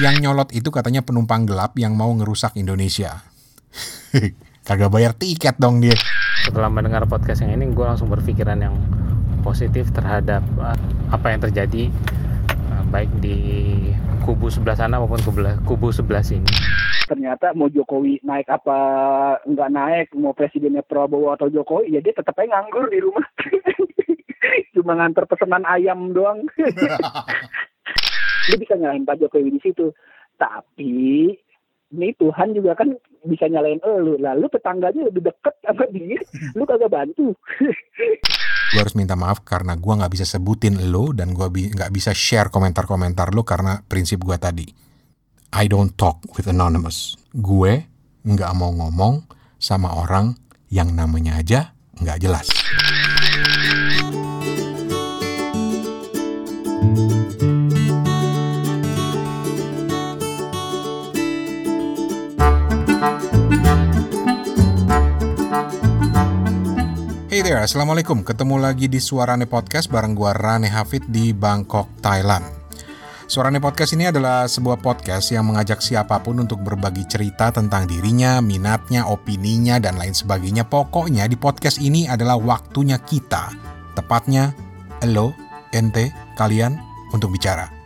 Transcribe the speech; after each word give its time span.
Yang 0.00 0.24
nyolot 0.24 0.48
itu 0.56 0.72
katanya 0.72 1.04
penumpang 1.04 1.44
gelap 1.44 1.76
yang 1.76 1.92
mau 1.92 2.08
ngerusak 2.16 2.56
Indonesia. 2.56 3.20
Kagak 4.66 4.88
bayar 4.88 5.12
tiket 5.12 5.60
dong 5.60 5.84
dia. 5.84 5.92
Setelah 6.48 6.72
mendengar 6.72 7.04
podcast 7.04 7.44
yang 7.44 7.60
ini, 7.60 7.68
gue 7.76 7.84
langsung 7.84 8.08
berpikiran 8.08 8.56
yang 8.56 8.72
positif 9.44 9.92
terhadap 9.92 10.40
uh, 10.56 10.78
apa 11.12 11.34
yang 11.34 11.40
terjadi 11.44 11.92
uh, 12.72 12.82
baik 12.88 13.10
di 13.20 13.36
kubu 14.24 14.48
sebelah 14.48 14.78
sana 14.78 14.96
maupun 14.96 15.20
kubu, 15.20 15.44
kubu 15.68 15.92
sebelah 15.92 16.24
sini. 16.24 16.48
Ternyata 17.04 17.52
mau 17.52 17.68
Jokowi 17.68 18.24
naik 18.24 18.48
apa 18.48 18.78
nggak 19.44 19.70
naik, 19.76 20.06
mau 20.16 20.32
presidennya 20.32 20.80
Prabowo 20.80 21.36
atau 21.36 21.52
Jokowi, 21.52 21.92
ya 21.92 22.00
dia 22.00 22.16
tetap 22.16 22.32
aja 22.40 22.48
nganggur 22.48 22.88
di 22.88 22.98
rumah. 23.02 23.26
Cuma 24.74 24.96
nganter 24.96 25.28
pesanan 25.28 25.68
ayam 25.68 26.16
doang. 26.16 26.48
dia 28.48 28.56
bisa 28.58 28.74
nyalain 28.74 29.06
Pak 29.06 29.18
Jokowi 29.22 29.54
di 29.54 29.60
situ. 29.62 29.92
Tapi 30.38 30.92
ini 31.92 32.08
Tuhan 32.16 32.56
juga 32.56 32.72
kan 32.74 32.88
bisa 33.28 33.46
nyalain 33.46 33.78
lu. 34.00 34.16
Lalu 34.18 34.46
tetangganya 34.50 35.12
lebih 35.12 35.28
deket 35.28 35.54
sama 35.62 35.84
dia, 35.92 36.18
lu 36.56 36.64
kagak 36.64 36.90
bantu. 36.90 37.36
gue 38.72 38.80
harus 38.80 38.96
minta 38.96 39.12
maaf 39.12 39.44
karena 39.44 39.76
gue 39.76 39.92
nggak 39.92 40.12
bisa 40.16 40.24
sebutin 40.24 40.88
lo 40.88 41.12
dan 41.12 41.36
gue 41.36 41.44
nggak 41.44 41.92
bisa 41.92 42.16
share 42.16 42.48
komentar-komentar 42.48 43.36
lo 43.36 43.44
karena 43.44 43.84
prinsip 43.84 44.24
gue 44.24 44.36
tadi. 44.40 44.64
I 45.52 45.68
don't 45.68 45.92
talk 45.92 46.24
with 46.32 46.48
anonymous. 46.48 47.20
Gue 47.36 47.84
nggak 48.24 48.52
mau 48.56 48.72
ngomong 48.72 49.28
sama 49.60 49.92
orang 49.92 50.32
yang 50.72 50.96
namanya 50.96 51.36
aja 51.36 51.76
nggak 52.00 52.18
jelas. 52.24 52.48
There, 67.42 67.58
Assalamualaikum. 67.58 68.22
Ketemu 68.22 68.54
lagi 68.54 68.86
di 68.86 69.02
Suarane 69.02 69.50
Podcast 69.50 69.90
bareng 69.90 70.14
gua 70.14 70.30
Rane 70.30 70.70
Hafid 70.70 71.10
di 71.10 71.34
Bangkok, 71.34 71.90
Thailand. 71.98 72.46
Suarane 73.26 73.58
Podcast 73.58 73.98
ini 73.98 74.06
adalah 74.06 74.46
sebuah 74.46 74.78
podcast 74.78 75.34
yang 75.34 75.50
mengajak 75.50 75.82
siapa 75.82 76.22
pun 76.22 76.38
untuk 76.38 76.62
berbagi 76.62 77.02
cerita 77.10 77.50
tentang 77.50 77.90
dirinya, 77.90 78.38
minatnya, 78.38 79.10
opininya, 79.10 79.82
dan 79.82 79.98
lain 79.98 80.14
sebagainya. 80.14 80.70
Pokoknya 80.70 81.26
di 81.26 81.34
podcast 81.34 81.82
ini 81.82 82.06
adalah 82.06 82.38
waktunya 82.38 83.02
kita, 83.02 83.50
tepatnya 83.98 84.54
elo, 85.02 85.34
ente, 85.74 86.14
kalian 86.38 86.78
untuk 87.10 87.34
bicara. 87.34 87.81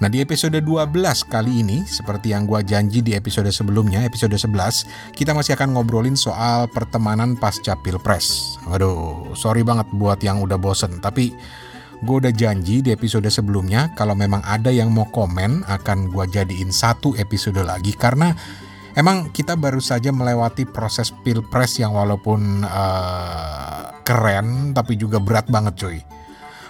Nah 0.00 0.08
di 0.10 0.18
episode 0.18 0.58
12 0.58 0.92
kali 1.28 1.62
ini, 1.62 1.86
seperti 1.86 2.34
yang 2.34 2.48
gua 2.48 2.64
janji 2.64 3.04
di 3.04 3.14
episode 3.14 3.48
sebelumnya, 3.54 4.02
episode 4.02 4.34
11, 4.34 5.14
kita 5.14 5.36
masih 5.36 5.54
akan 5.54 5.78
ngobrolin 5.78 6.18
soal 6.18 6.66
pertemanan 6.66 7.38
pasca 7.38 7.78
pilpres. 7.78 8.58
Aduh, 8.70 9.36
sorry 9.38 9.62
banget 9.62 9.86
buat 9.94 10.18
yang 10.24 10.42
udah 10.42 10.58
bosen, 10.58 10.98
tapi 10.98 11.34
gue 12.02 12.16
udah 12.18 12.34
janji 12.34 12.82
di 12.82 12.90
episode 12.90 13.30
sebelumnya 13.30 13.94
kalau 13.94 14.18
memang 14.18 14.42
ada 14.42 14.74
yang 14.74 14.90
mau 14.90 15.06
komen 15.14 15.62
akan 15.70 16.10
gue 16.10 16.24
jadiin 16.34 16.74
satu 16.74 17.14
episode 17.14 17.62
lagi 17.62 17.94
karena 17.94 18.34
emang 18.98 19.30
kita 19.30 19.54
baru 19.54 19.78
saja 19.78 20.10
melewati 20.10 20.66
proses 20.66 21.14
pilpres 21.22 21.78
yang 21.78 21.94
walaupun 21.94 22.66
uh, 22.66 24.02
keren 24.02 24.74
tapi 24.74 24.98
juga 24.98 25.22
berat 25.22 25.46
banget 25.46 25.74
cuy. 25.78 25.98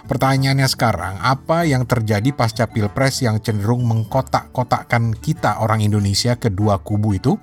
Pertanyaannya 0.03 0.67
sekarang, 0.67 1.15
apa 1.23 1.63
yang 1.63 1.87
terjadi 1.87 2.35
pasca 2.35 2.67
pilpres 2.67 3.23
yang 3.23 3.39
cenderung 3.39 3.87
mengkotak-kotakkan 3.87 5.15
kita 5.15 5.63
orang 5.63 5.79
Indonesia 5.79 6.35
kedua 6.35 6.83
kubu 6.83 7.15
itu? 7.15 7.39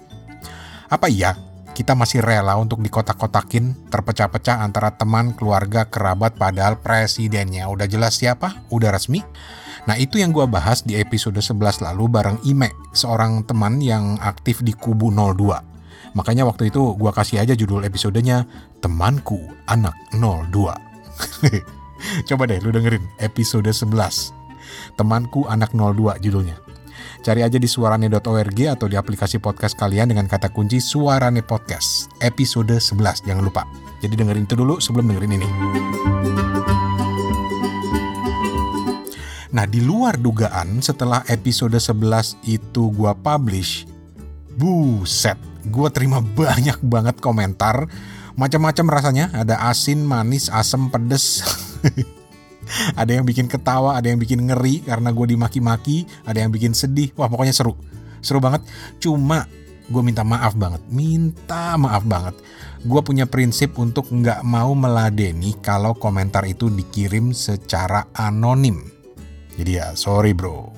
Apa 0.93 1.09
iya 1.09 1.41
kita 1.73 1.97
masih 1.97 2.21
rela 2.21 2.61
untuk 2.61 2.85
dikotak-kotakin, 2.85 3.89
terpecah-pecah 3.89 4.61
antara 4.61 4.93
teman, 4.93 5.33
keluarga, 5.33 5.89
kerabat, 5.89 6.37
padahal 6.37 6.77
presidennya 6.77 7.65
udah 7.73 7.89
jelas 7.89 8.21
siapa, 8.21 8.61
udah 8.69 8.93
resmi? 8.93 9.25
Nah 9.89 9.97
itu 9.97 10.21
yang 10.21 10.37
gue 10.37 10.45
bahas 10.45 10.85
di 10.85 11.01
episode 11.01 11.41
11 11.41 11.81
lalu 11.81 12.05
bareng 12.13 12.39
Ime, 12.45 12.69
seorang 12.93 13.49
teman 13.49 13.81
yang 13.81 14.21
aktif 14.21 14.61
di 14.61 14.77
kubu 14.77 15.09
02. 15.09 16.13
Makanya 16.13 16.45
waktu 16.45 16.69
itu 16.69 16.93
gue 16.93 17.13
kasih 17.17 17.41
aja 17.41 17.57
judul 17.57 17.89
episodenya 17.89 18.45
Temanku 18.85 19.41
Anak 19.65 19.97
02. 20.13 21.73
Coba 22.29 22.49
deh 22.49 22.59
lu 22.63 22.73
dengerin 22.73 23.05
episode 23.21 23.69
11. 23.69 24.35
Temanku 24.97 25.47
anak 25.47 25.73
02 25.75 26.21
judulnya. 26.21 26.57
Cari 27.21 27.45
aja 27.45 27.61
di 27.61 27.69
suarane.org 27.69 28.59
atau 28.73 28.89
di 28.89 28.97
aplikasi 28.97 29.37
podcast 29.45 29.77
kalian 29.77 30.09
dengan 30.09 30.25
kata 30.25 30.49
kunci 30.49 30.81
Suarane 30.81 31.45
Podcast. 31.45 32.09
Episode 32.25 32.81
11, 32.81 33.29
jangan 33.29 33.45
lupa. 33.45 33.69
Jadi 34.01 34.17
dengerin 34.17 34.49
itu 34.49 34.57
dulu 34.57 34.81
sebelum 34.81 35.13
dengerin 35.13 35.37
ini. 35.37 35.49
Nah, 39.51 39.67
di 39.67 39.83
luar 39.83 40.17
dugaan 40.17 40.81
setelah 40.81 41.27
episode 41.29 41.77
11 41.77 42.39
itu 42.47 42.89
gua 42.95 43.13
publish, 43.13 43.85
buset, 44.57 45.37
gua 45.69 45.93
terima 45.93 46.25
banyak 46.41 46.81
banget 46.87 47.21
komentar 47.21 47.85
macam-macam 48.41 48.87
rasanya, 48.89 49.29
ada 49.37 49.69
asin, 49.69 50.01
manis, 50.01 50.49
asem, 50.49 50.89
pedes. 50.89 51.45
ada 53.01 53.13
yang 53.13 53.29
bikin 53.29 53.45
ketawa, 53.53 54.01
ada 54.01 54.09
yang 54.09 54.17
bikin 54.17 54.49
ngeri 54.49 54.81
karena 54.81 55.13
gue 55.13 55.37
dimaki-maki, 55.37 56.09
ada 56.25 56.41
yang 56.41 56.49
bikin 56.49 56.73
sedih. 56.73 57.13
Wah 57.21 57.29
pokoknya 57.29 57.53
seru, 57.53 57.77
seru 58.25 58.41
banget. 58.41 58.65
Cuma 58.97 59.45
gue 59.93 60.03
minta 60.07 60.25
maaf 60.25 60.57
banget, 60.57 60.81
minta 60.89 61.77
maaf 61.77 62.01
banget. 62.09 62.41
Gue 62.81 63.05
punya 63.05 63.29
prinsip 63.29 63.77
untuk 63.77 64.09
nggak 64.09 64.41
mau 64.41 64.73
meladeni 64.73 65.53
kalau 65.61 65.93
komentar 65.93 66.49
itu 66.49 66.73
dikirim 66.73 67.37
secara 67.37 68.09
anonim. 68.17 68.81
Jadi 69.61 69.71
ya 69.77 69.93
sorry 69.93 70.33
bro. 70.33 70.73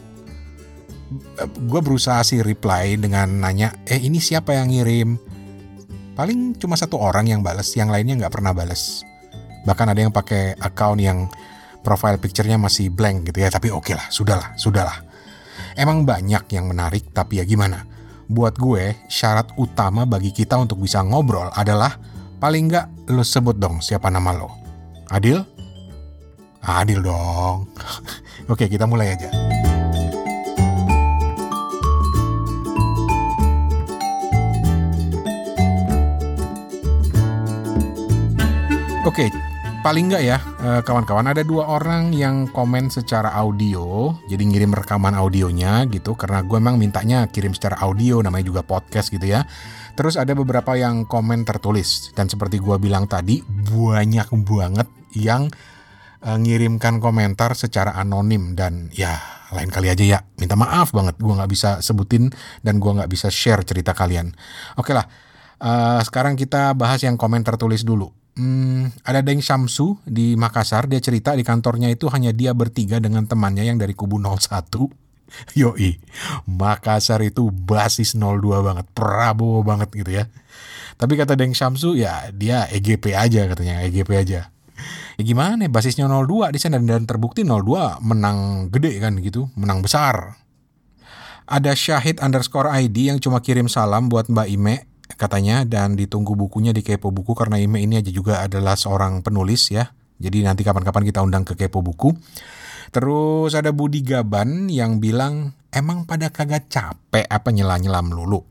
Gue 1.68 1.80
berusaha 1.84 2.24
sih 2.24 2.42
reply 2.42 2.98
dengan 2.98 3.28
nanya, 3.38 3.76
eh 3.86 4.00
ini 4.00 4.18
siapa 4.18 4.56
yang 4.56 4.72
ngirim? 4.72 5.31
Paling 6.12 6.60
cuma 6.60 6.76
satu 6.76 7.00
orang 7.00 7.24
yang 7.24 7.40
bales, 7.40 7.72
yang 7.72 7.88
lainnya 7.88 8.20
nggak 8.20 8.32
pernah 8.36 8.52
bales. 8.52 9.00
Bahkan 9.64 9.86
ada 9.96 10.00
yang 10.02 10.12
pakai 10.12 10.60
account 10.60 11.00
yang 11.00 11.32
profile 11.80 12.20
picture-nya 12.20 12.60
masih 12.60 12.92
blank 12.92 13.32
gitu 13.32 13.40
ya. 13.40 13.48
Tapi 13.48 13.72
oke 13.72 13.88
okay 13.88 13.94
lah, 13.96 14.06
sudahlah, 14.12 14.52
sudahlah. 14.60 14.98
Emang 15.72 16.04
banyak 16.04 16.44
yang 16.52 16.68
menarik, 16.68 17.16
tapi 17.16 17.40
ya 17.40 17.44
gimana? 17.48 17.88
Buat 18.28 18.60
gue, 18.60 19.08
syarat 19.08 19.56
utama 19.56 20.04
bagi 20.04 20.36
kita 20.36 20.60
untuk 20.60 20.84
bisa 20.84 21.00
ngobrol 21.00 21.48
adalah 21.56 21.96
paling 22.36 22.68
nggak 22.68 23.08
lo 23.12 23.24
sebut 23.24 23.56
dong 23.56 23.80
siapa 23.80 24.12
nama 24.12 24.36
lo. 24.36 24.52
Adil? 25.08 25.40
Adil 26.60 27.00
dong. 27.00 27.72
oke, 28.52 28.68
kita 28.68 28.84
mulai 28.84 29.16
aja. 29.16 29.32
Oke, 39.02 39.34
paling 39.82 40.14
nggak 40.14 40.22
ya 40.22 40.38
eh, 40.62 40.80
kawan-kawan 40.86 41.26
ada 41.34 41.42
dua 41.42 41.66
orang 41.66 42.14
yang 42.14 42.46
komen 42.46 42.86
secara 42.86 43.34
audio 43.34 44.14
jadi 44.30 44.38
ngirim 44.38 44.70
rekaman 44.70 45.18
audionya 45.18 45.90
gitu 45.90 46.14
karena 46.14 46.38
gue 46.46 46.54
emang 46.54 46.78
mintanya 46.78 47.26
kirim 47.26 47.50
secara 47.50 47.82
audio 47.82 48.22
namanya 48.22 48.46
juga 48.46 48.62
podcast 48.62 49.10
gitu 49.10 49.26
ya. 49.26 49.42
Terus 49.98 50.14
ada 50.14 50.38
beberapa 50.38 50.78
yang 50.78 51.02
komen 51.10 51.42
tertulis 51.42 52.14
dan 52.14 52.30
seperti 52.30 52.62
gue 52.62 52.78
bilang 52.78 53.10
tadi 53.10 53.42
banyak 53.42 54.30
banget 54.46 54.86
yang 55.18 55.50
uh, 56.22 56.38
ngirimkan 56.38 57.02
komentar 57.02 57.58
secara 57.58 57.98
anonim 57.98 58.54
dan 58.54 58.86
ya 58.94 59.18
lain 59.50 59.74
kali 59.74 59.90
aja 59.90 60.04
ya 60.06 60.18
minta 60.38 60.54
maaf 60.54 60.94
banget 60.94 61.18
gue 61.18 61.34
nggak 61.34 61.50
bisa 61.50 61.82
sebutin 61.82 62.30
dan 62.62 62.78
gue 62.78 63.02
nggak 63.02 63.10
bisa 63.10 63.34
share 63.34 63.66
cerita 63.66 63.98
kalian. 63.98 64.30
Oke 64.78 64.94
lah 64.94 65.10
uh, 65.58 65.98
sekarang 66.06 66.38
kita 66.38 66.70
bahas 66.78 67.02
yang 67.02 67.18
komen 67.18 67.42
tertulis 67.42 67.82
dulu 67.82 68.21
Hmm, 68.32 68.88
ada 69.04 69.20
Deng 69.20 69.44
Syamsu 69.44 70.00
di 70.08 70.32
Makassar, 70.40 70.88
dia 70.88 71.04
cerita 71.04 71.36
di 71.36 71.44
kantornya 71.44 71.92
itu 71.92 72.08
hanya 72.08 72.32
dia 72.32 72.56
bertiga 72.56 72.96
dengan 72.96 73.28
temannya 73.28 73.68
yang 73.68 73.76
dari 73.76 73.92
kubu 73.92 74.16
01. 74.16 74.72
Yoi, 75.60 76.00
Makassar 76.48 77.20
itu 77.20 77.52
basis 77.52 78.16
02 78.16 78.40
banget, 78.64 78.86
Prabowo 78.96 79.60
banget 79.60 79.92
gitu 79.92 80.10
ya. 80.16 80.24
Tapi 80.96 81.12
kata 81.20 81.36
Deng 81.36 81.52
Syamsu 81.52 81.92
ya 81.92 82.32
dia 82.32 82.64
EGP 82.72 83.12
aja 83.12 83.44
katanya, 83.52 83.84
EGP 83.84 84.10
aja. 84.16 84.48
Ya 85.20 85.22
gimana 85.22 85.68
basisnya 85.68 86.08
02 86.08 86.56
di 86.56 86.58
sana 86.58 86.80
dan 86.80 87.04
terbukti 87.04 87.44
02 87.44 88.00
menang 88.00 88.72
gede 88.72 88.96
kan 88.96 89.12
gitu, 89.20 89.52
menang 89.60 89.84
besar. 89.84 90.40
Ada 91.44 91.76
Syahid 91.76 92.16
underscore 92.24 92.72
ID 92.72 93.12
yang 93.12 93.18
cuma 93.20 93.44
kirim 93.44 93.68
salam 93.68 94.08
buat 94.08 94.32
Mbak 94.32 94.48
Ime 94.48 94.88
katanya 95.16 95.64
dan 95.68 95.94
ditunggu 95.98 96.34
bukunya 96.34 96.70
di 96.70 96.80
Kepo 96.80 97.12
Buku 97.12 97.32
karena 97.36 97.60
Ime 97.60 97.80
ini 97.80 98.00
aja 98.00 98.10
juga 98.12 98.44
adalah 98.44 98.74
seorang 98.74 99.20
penulis 99.20 99.72
ya. 99.72 99.92
Jadi 100.22 100.46
nanti 100.46 100.62
kapan-kapan 100.62 101.02
kita 101.08 101.20
undang 101.20 101.42
ke 101.42 101.58
Kepo 101.58 101.82
Buku. 101.82 102.14
Terus 102.92 103.56
ada 103.56 103.72
Budi 103.72 104.04
Gaban 104.04 104.68
yang 104.68 105.00
bilang 105.00 105.56
emang 105.72 106.04
pada 106.04 106.28
kagak 106.28 106.68
capek 106.68 107.24
apa 107.24 107.48
nyela-nyela 107.48 108.04
melulu? 108.04 108.44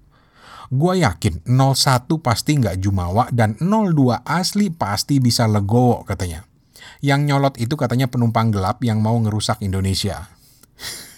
Gue 0.72 1.04
yakin 1.04 1.44
01 1.46 2.08
pasti 2.24 2.58
nggak 2.58 2.80
jumawa 2.80 3.28
dan 3.30 3.60
02 3.60 4.24
asli 4.24 4.72
pasti 4.72 5.20
bisa 5.20 5.46
legowo 5.46 6.08
katanya. 6.08 6.48
Yang 7.04 7.22
nyolot 7.28 7.56
itu 7.60 7.76
katanya 7.78 8.08
penumpang 8.08 8.50
gelap 8.50 8.82
yang 8.82 9.04
mau 9.04 9.20
ngerusak 9.20 9.60
Indonesia. 9.62 10.32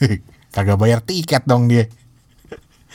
kagak 0.53 0.77
bayar 0.81 0.99
tiket 1.05 1.47
dong 1.47 1.71
dia. 1.71 1.87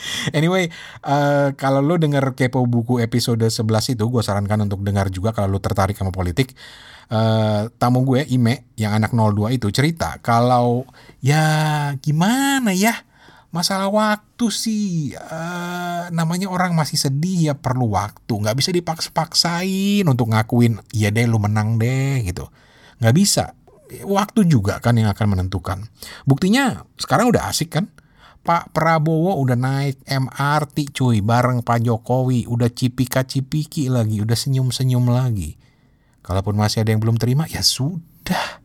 Anyway, 0.37 0.69
uh, 1.05 1.51
kalau 1.55 1.83
lo 1.83 1.95
denger 1.99 2.33
kepo 2.35 2.63
buku 2.65 3.03
episode 3.03 3.43
11 3.43 3.95
itu, 3.95 4.03
gue 4.03 4.21
sarankan 4.23 4.65
untuk 4.65 4.81
dengar 4.83 5.11
juga 5.11 5.35
kalau 5.35 5.57
lo 5.57 5.59
tertarik 5.61 5.95
sama 5.97 6.13
politik. 6.13 6.55
Uh, 7.09 7.73
tamu 7.81 8.05
gue, 8.05 8.21
Ime, 8.29 8.69
yang 8.77 8.93
anak 8.93 9.17
02 9.17 9.57
itu 9.57 9.73
cerita 9.73 10.21
kalau 10.21 10.85
ya 11.25 11.89
gimana 12.05 12.69
ya, 12.69 12.93
masalah 13.49 13.89
waktu 13.89 14.45
sih 14.53 15.17
uh, 15.17 16.13
namanya 16.13 16.53
orang 16.53 16.77
masih 16.77 17.01
sedih 17.01 17.53
ya 17.53 17.53
perlu 17.57 17.89
waktu. 17.89 18.29
Nggak 18.29 18.57
bisa 18.57 18.69
dipaksa-paksain 18.69 20.05
untuk 20.05 20.29
ngakuin 20.29 20.77
iya 20.93 21.09
deh 21.09 21.25
lu 21.25 21.41
menang 21.41 21.81
deh 21.81 22.21
gitu. 22.21 22.45
Nggak 23.01 23.15
bisa. 23.17 23.57
Waktu 24.05 24.45
juga 24.45 24.77
kan 24.77 24.93
yang 25.01 25.09
akan 25.09 25.33
menentukan. 25.33 25.89
Buktinya 26.29 26.85
sekarang 27.01 27.33
udah 27.33 27.49
asik 27.49 27.73
kan 27.73 27.89
Pak 28.39 28.71
Prabowo 28.71 29.35
udah 29.43 29.59
naik 29.59 29.99
MRT 30.07 30.95
cuy 30.95 31.19
bareng 31.19 31.61
Pak 31.61 31.85
Jokowi. 31.85 32.47
Udah 32.47 32.71
cipika-cipiki 32.71 33.91
lagi 33.91 34.23
udah 34.23 34.37
senyum-senyum 34.37 35.05
lagi. 35.11 35.59
Kalaupun 36.23 36.55
masih 36.55 36.83
ada 36.83 36.95
yang 36.95 37.01
belum 37.03 37.19
terima 37.19 37.45
ya 37.45 37.59
sudah. 37.61 38.63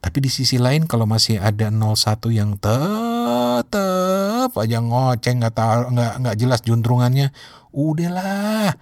Tapi 0.00 0.18
di 0.22 0.30
sisi 0.30 0.56
lain 0.56 0.86
kalau 0.86 1.02
masih 1.04 1.42
ada 1.42 1.66
01 1.66 2.30
yang 2.30 2.54
tetep 2.62 4.50
aja 4.54 4.78
ngoceng 4.78 5.42
nggak 5.42 5.54
tahu 5.58 5.90
nggak 5.98 6.12
nggak 6.22 6.36
jelas 6.38 6.60
juntrungannya 6.62 7.34
udahlah. 7.74 8.78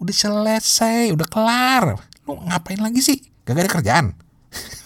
Udah 0.00 0.14
selesai 0.16 1.12
udah 1.12 1.28
kelar. 1.28 1.84
Lu 2.24 2.40
ngapain 2.48 2.80
lagi 2.80 3.04
sih? 3.04 3.20
Gak 3.46 3.54
ada 3.54 3.70
kerjaan 3.70 4.06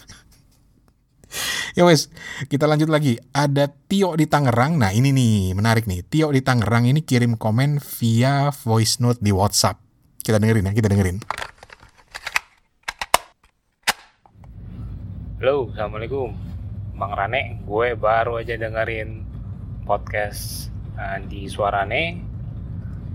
ya 1.78 1.86
wes 1.86 2.10
kita 2.50 2.66
lanjut 2.66 2.90
lagi. 2.90 3.18
Ada 3.34 3.70
Tio 3.70 4.14
di 4.18 4.26
Tangerang. 4.26 4.78
Nah 4.78 4.90
ini 4.90 5.14
nih 5.14 5.54
menarik 5.54 5.86
nih. 5.86 6.02
Tio 6.06 6.30
di 6.30 6.42
Tangerang 6.42 6.86
ini 6.90 7.02
kirim 7.02 7.38
komen 7.38 7.78
via 7.80 8.50
voice 8.50 8.98
note 9.02 9.22
di 9.22 9.30
WhatsApp. 9.34 9.78
Kita 10.20 10.36
dengerin 10.36 10.70
ya 10.70 10.72
kita 10.74 10.88
dengerin. 10.90 11.18
Halo, 15.40 15.72
Assalamualaikum. 15.72 16.36
Bang 17.00 17.16
Rane, 17.16 17.64
gue 17.64 17.96
baru 17.96 18.44
aja 18.44 18.60
dengerin 18.60 19.24
podcast 19.88 20.68
uh, 21.00 21.16
di 21.24 21.48
Suarane 21.48 22.20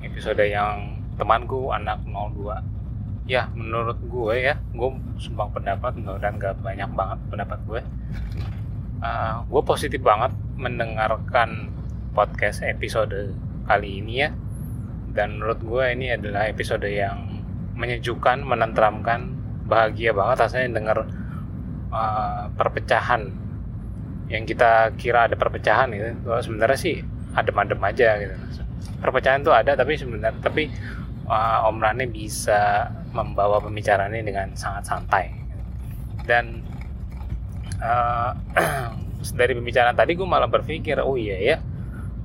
episode 0.01 0.41
yang 0.41 1.05
temanku 1.21 1.69
anak 1.69 2.01
02 2.09 2.74
ya 3.25 3.49
menurut 3.57 3.97
gue 4.05 4.35
ya 4.37 4.53
gue 4.69 4.89
sumbang 5.17 5.49
pendapat 5.49 5.97
dan 6.21 6.37
gak 6.37 6.61
banyak 6.61 6.89
banget 6.93 7.19
pendapat 7.29 7.59
gue. 7.65 7.81
Uh, 9.01 9.43
gue 9.45 9.61
positif 9.65 10.01
banget 10.01 10.33
mendengarkan 10.55 11.69
podcast 12.15 12.61
episode 12.63 13.33
kali 13.65 14.01
ini 14.01 14.13
ya. 14.25 14.29
Dan 15.15 15.39
menurut 15.39 15.59
gue 15.61 15.83
ini 15.95 16.13
adalah 16.13 16.47
episode 16.47 16.85
yang 16.85 17.41
menyejukkan 17.75 18.45
menenteramkan 18.45 19.35
bahagia 19.65 20.13
banget 20.13 20.45
rasanya 20.45 20.79
denger 20.79 20.97
uh, 21.89 22.47
perpecahan. 22.53 23.33
Yang 24.29 24.55
kita 24.55 24.93
kira 24.97 25.29
ada 25.29 25.35
perpecahan 25.37 25.89
gitu. 25.93 26.13
Sebenarnya 26.41 26.77
sih 26.77 27.01
adem-adem 27.33 27.81
aja 27.81 28.09
gitu. 28.21 28.35
Perpecahan 29.01 29.41
itu 29.41 29.51
ada 29.53 29.73
tapi 29.73 29.93
sebenarnya 29.97 30.39
tapi 30.39 30.69
uh, 31.29 31.67
Om 31.67 31.77
Rane 31.81 32.05
bisa 32.09 32.89
membawa 33.13 33.61
pembicaraan 33.61 34.13
ini 34.13 34.31
dengan 34.33 34.53
sangat 34.53 34.83
santai. 34.85 35.25
Dan 36.25 36.61
uh, 37.81 38.31
dari 39.39 39.53
pembicaraan 39.57 39.97
tadi 39.97 40.13
gue 40.13 40.27
malah 40.27 40.49
berpikir 40.49 41.01
oh 41.01 41.17
iya 41.17 41.37
ya 41.41 41.57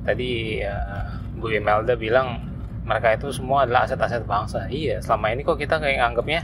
tadi 0.04 0.60
uh, 0.60 1.16
Bu 1.36 1.48
Imelda 1.52 1.96
bilang 1.96 2.44
mereka 2.84 3.16
itu 3.16 3.32
semua 3.32 3.64
adalah 3.64 3.88
aset-aset 3.88 4.24
bangsa. 4.24 4.68
Iya 4.68 5.00
selama 5.04 5.32
ini 5.32 5.44
kok 5.44 5.60
kita 5.60 5.80
kayak 5.80 6.00
nganggapnya 6.00 6.40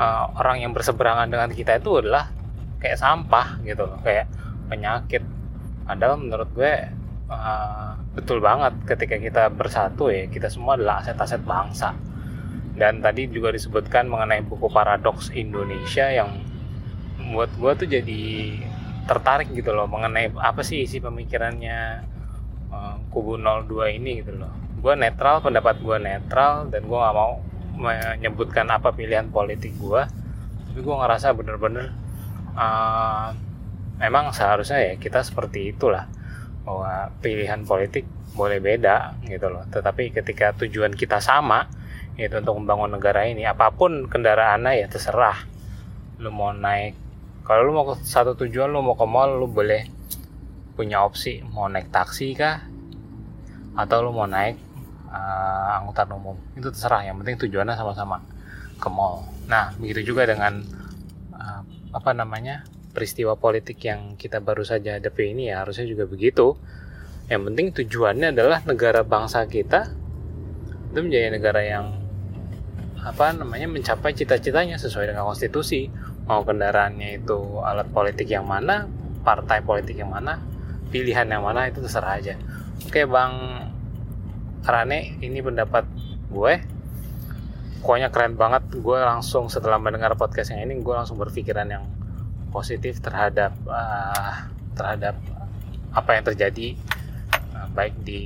uh, 0.00 0.32
orang 0.36 0.62
yang 0.64 0.72
berseberangan 0.72 1.28
dengan 1.28 1.50
kita 1.52 1.80
itu 1.80 2.00
adalah 2.00 2.30
kayak 2.80 3.00
sampah 3.00 3.60
gitu 3.64 3.84
kayak 4.04 4.28
penyakit. 4.68 5.24
Padahal 5.86 6.20
menurut 6.20 6.48
gue 6.52 6.72
uh, 7.32 7.92
betul 8.16 8.40
banget 8.40 8.72
ketika 8.88 9.20
kita 9.20 9.42
bersatu 9.52 10.08
ya 10.08 10.26
kita 10.26 10.48
semua 10.48 10.80
adalah 10.80 11.04
aset-aset 11.04 11.44
bangsa. 11.44 11.92
Dan 12.76 13.00
tadi 13.00 13.28
juga 13.28 13.52
disebutkan 13.52 14.08
mengenai 14.08 14.44
buku 14.44 14.68
paradoks 14.68 15.32
Indonesia 15.32 16.08
yang 16.08 16.40
buat 17.32 17.48
gue 17.56 17.72
tuh 17.84 17.88
jadi 17.88 18.24
tertarik 19.06 19.52
gitu 19.52 19.72
loh 19.72 19.88
mengenai 19.88 20.34
apa 20.36 20.60
sih 20.60 20.84
isi 20.84 21.00
pemikirannya 21.00 22.04
uh, 22.72 22.96
kubu 23.12 23.36
02 23.40 23.96
ini 23.96 24.24
gitu 24.24 24.36
loh. 24.40 24.52
Gue 24.80 24.92
netral 24.96 25.40
pendapat 25.40 25.80
gue 25.80 25.96
netral 26.00 26.68
dan 26.68 26.84
gue 26.84 26.98
gak 26.98 27.16
mau 27.16 27.40
menyebutkan 27.76 28.66
apa 28.72 28.90
pilihan 28.96 29.28
politik 29.28 29.76
gue 29.76 30.02
tapi 30.66 30.80
gue 30.80 30.96
ngerasa 30.96 31.32
bener-bener 31.36 31.92
uh, 32.56 33.32
memang 34.00 34.32
seharusnya 34.32 34.92
ya 34.92 34.94
kita 34.96 35.24
seperti 35.24 35.72
itulah 35.72 36.08
bahwa 36.66 37.14
pilihan 37.22 37.62
politik 37.62 38.02
boleh 38.34 38.58
beda 38.58 39.22
gitu 39.24 39.46
loh. 39.46 39.62
Tetapi 39.70 40.10
ketika 40.10 40.52
tujuan 40.58 40.92
kita 40.92 41.22
sama 41.22 41.70
yaitu 42.18 42.42
untuk 42.42 42.58
membangun 42.58 42.96
negara 42.96 43.28
ini 43.28 43.46
apa 43.46 43.70
pun 43.70 44.10
kendaraannya 44.10 44.82
ya 44.82 44.86
terserah. 44.90 45.46
Lu 46.18 46.34
mau 46.34 46.50
naik 46.50 46.98
kalau 47.46 47.62
lu 47.62 47.72
mau 47.78 47.86
ke 47.94 48.02
satu 48.02 48.34
tujuan 48.34 48.74
lu 48.74 48.82
mau 48.82 48.98
ke 48.98 49.06
mall 49.06 49.38
lu 49.38 49.46
boleh 49.46 49.86
punya 50.74 51.06
opsi 51.06 51.40
mau 51.54 51.70
naik 51.70 51.94
taksi 51.94 52.34
kah? 52.34 52.66
Atau 53.78 54.02
lu 54.02 54.10
mau 54.10 54.26
naik 54.26 54.58
uh, 55.06 55.78
angkutan 55.78 56.10
umum. 56.10 56.34
Itu 56.58 56.74
terserah 56.74 57.06
yang 57.06 57.22
penting 57.22 57.46
tujuannya 57.46 57.78
sama-sama 57.78 58.18
ke 58.76 58.88
mall. 58.90 59.22
Nah 59.46 59.70
begitu 59.78 60.12
juga 60.12 60.26
dengan 60.26 60.60
uh, 61.30 61.62
apa 61.94 62.10
namanya 62.12 62.66
peristiwa 62.96 63.36
politik 63.36 63.76
yang 63.84 64.16
kita 64.16 64.40
baru 64.40 64.64
saja 64.64 64.96
hadapi 64.96 65.36
ini 65.36 65.52
ya 65.52 65.60
harusnya 65.60 65.84
juga 65.84 66.08
begitu. 66.08 66.56
Yang 67.28 67.42
penting 67.52 67.66
tujuannya 67.76 68.32
adalah 68.32 68.64
negara 68.64 69.04
bangsa 69.04 69.44
kita 69.44 69.92
itu 70.96 71.04
menjadi 71.04 71.28
negara 71.28 71.60
yang 71.60 71.92
apa 73.04 73.36
namanya 73.36 73.68
mencapai 73.68 74.16
cita-citanya 74.16 74.80
sesuai 74.80 75.12
dengan 75.12 75.28
konstitusi. 75.28 75.92
Mau 76.24 76.40
kendaraannya 76.40 77.20
itu 77.20 77.60
alat 77.60 77.92
politik 77.92 78.32
yang 78.32 78.48
mana, 78.48 78.88
partai 79.20 79.60
politik 79.60 80.00
yang 80.00 80.08
mana, 80.08 80.40
pilihan 80.88 81.28
yang 81.28 81.44
mana 81.44 81.68
itu 81.68 81.84
terserah 81.84 82.16
aja. 82.16 82.34
Oke 82.88 83.04
Bang 83.04 83.60
Rane, 84.64 85.20
ini 85.20 85.44
pendapat 85.44 85.84
gue. 86.32 86.54
Pokoknya 87.84 88.10
keren 88.10 88.34
banget. 88.34 88.66
Gue 88.74 88.98
langsung 88.98 89.46
setelah 89.46 89.78
mendengar 89.78 90.16
podcast 90.18 90.50
yang 90.50 90.66
ini, 90.66 90.80
gue 90.82 90.94
langsung 90.96 91.14
berpikiran 91.20 91.68
yang 91.70 91.84
positif 92.56 93.04
terhadap 93.04 93.52
uh, 93.68 94.48
terhadap 94.72 95.12
apa 95.92 96.10
yang 96.16 96.24
terjadi 96.24 96.72
uh, 97.52 97.68
baik 97.76 97.92
di 98.00 98.20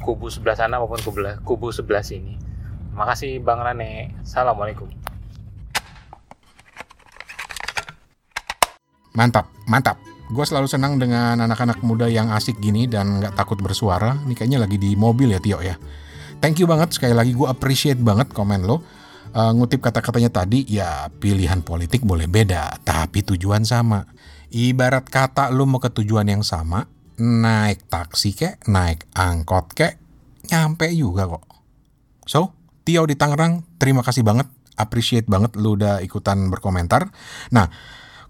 kubu 0.00 0.32
sebelah 0.32 0.56
sana 0.56 0.80
maupun 0.80 0.96
kubu, 1.04 1.20
kubu 1.44 1.68
sebelah 1.68 2.00
sini. 2.00 2.40
Terima 2.88 3.04
kasih 3.12 3.44
Bang 3.44 3.60
Rane. 3.60 4.16
Assalamualaikum. 4.24 4.88
Mantap, 9.12 9.52
mantap. 9.68 10.00
Gue 10.32 10.48
selalu 10.48 10.64
senang 10.64 10.96
dengan 10.96 11.36
anak-anak 11.36 11.84
muda 11.84 12.08
yang 12.08 12.32
asik 12.32 12.56
gini 12.56 12.88
dan 12.88 13.20
nggak 13.20 13.36
takut 13.36 13.60
bersuara. 13.60 14.16
Ini 14.24 14.32
kayaknya 14.32 14.64
lagi 14.64 14.80
di 14.80 14.96
mobil 14.96 15.28
ya 15.36 15.40
Tio 15.44 15.60
ya. 15.60 15.76
Thank 16.40 16.64
you 16.64 16.66
banget 16.66 16.96
sekali 16.96 17.12
lagi 17.12 17.36
gue 17.36 17.44
appreciate 17.44 18.00
banget 18.00 18.32
komen 18.32 18.64
lo 18.64 18.80
uh, 19.34 19.52
ngutip 19.56 19.80
kata-katanya 19.80 20.30
tadi, 20.32 20.64
ya 20.68 21.08
pilihan 21.08 21.60
politik 21.64 22.04
boleh 22.04 22.28
beda, 22.28 22.80
tapi 22.84 23.24
tujuan 23.24 23.64
sama. 23.64 24.04
Ibarat 24.52 25.08
kata 25.08 25.48
lu 25.48 25.64
mau 25.64 25.80
ke 25.80 25.88
tujuan 25.88 26.28
yang 26.28 26.44
sama, 26.44 26.84
naik 27.16 27.88
taksi 27.88 28.36
kek, 28.36 28.68
naik 28.68 29.08
angkot 29.16 29.72
kek, 29.72 29.96
nyampe 30.52 30.92
juga 30.92 31.24
kok. 31.28 31.44
So, 32.28 32.52
Tio 32.82 33.06
di 33.08 33.16
Tangerang, 33.16 33.64
terima 33.78 34.02
kasih 34.04 34.26
banget, 34.26 34.50
appreciate 34.76 35.30
banget 35.30 35.54
lu 35.56 35.78
udah 35.78 36.02
ikutan 36.02 36.50
berkomentar. 36.50 37.14
Nah, 37.54 37.70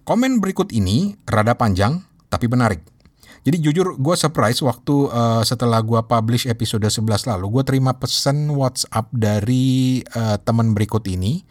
komen 0.07 0.37
berikut 0.39 0.69
ini 0.71 1.17
rada 1.25 1.57
panjang, 1.57 2.05
tapi 2.29 2.45
menarik. 2.47 2.92
Jadi 3.43 3.59
jujur 3.59 3.99
gue 3.99 4.15
surprise 4.15 4.63
waktu 4.63 5.11
uh, 5.11 5.43
setelah 5.43 5.83
gue 5.83 5.99
publish 6.07 6.47
episode 6.47 6.87
11 6.87 7.27
lalu, 7.27 7.59
gue 7.59 7.63
terima 7.67 7.91
pesan 7.91 8.47
WhatsApp 8.55 9.11
dari 9.11 9.99
uh, 10.15 10.39
teman 10.39 10.71
berikut 10.71 11.03
ini. 11.11 11.43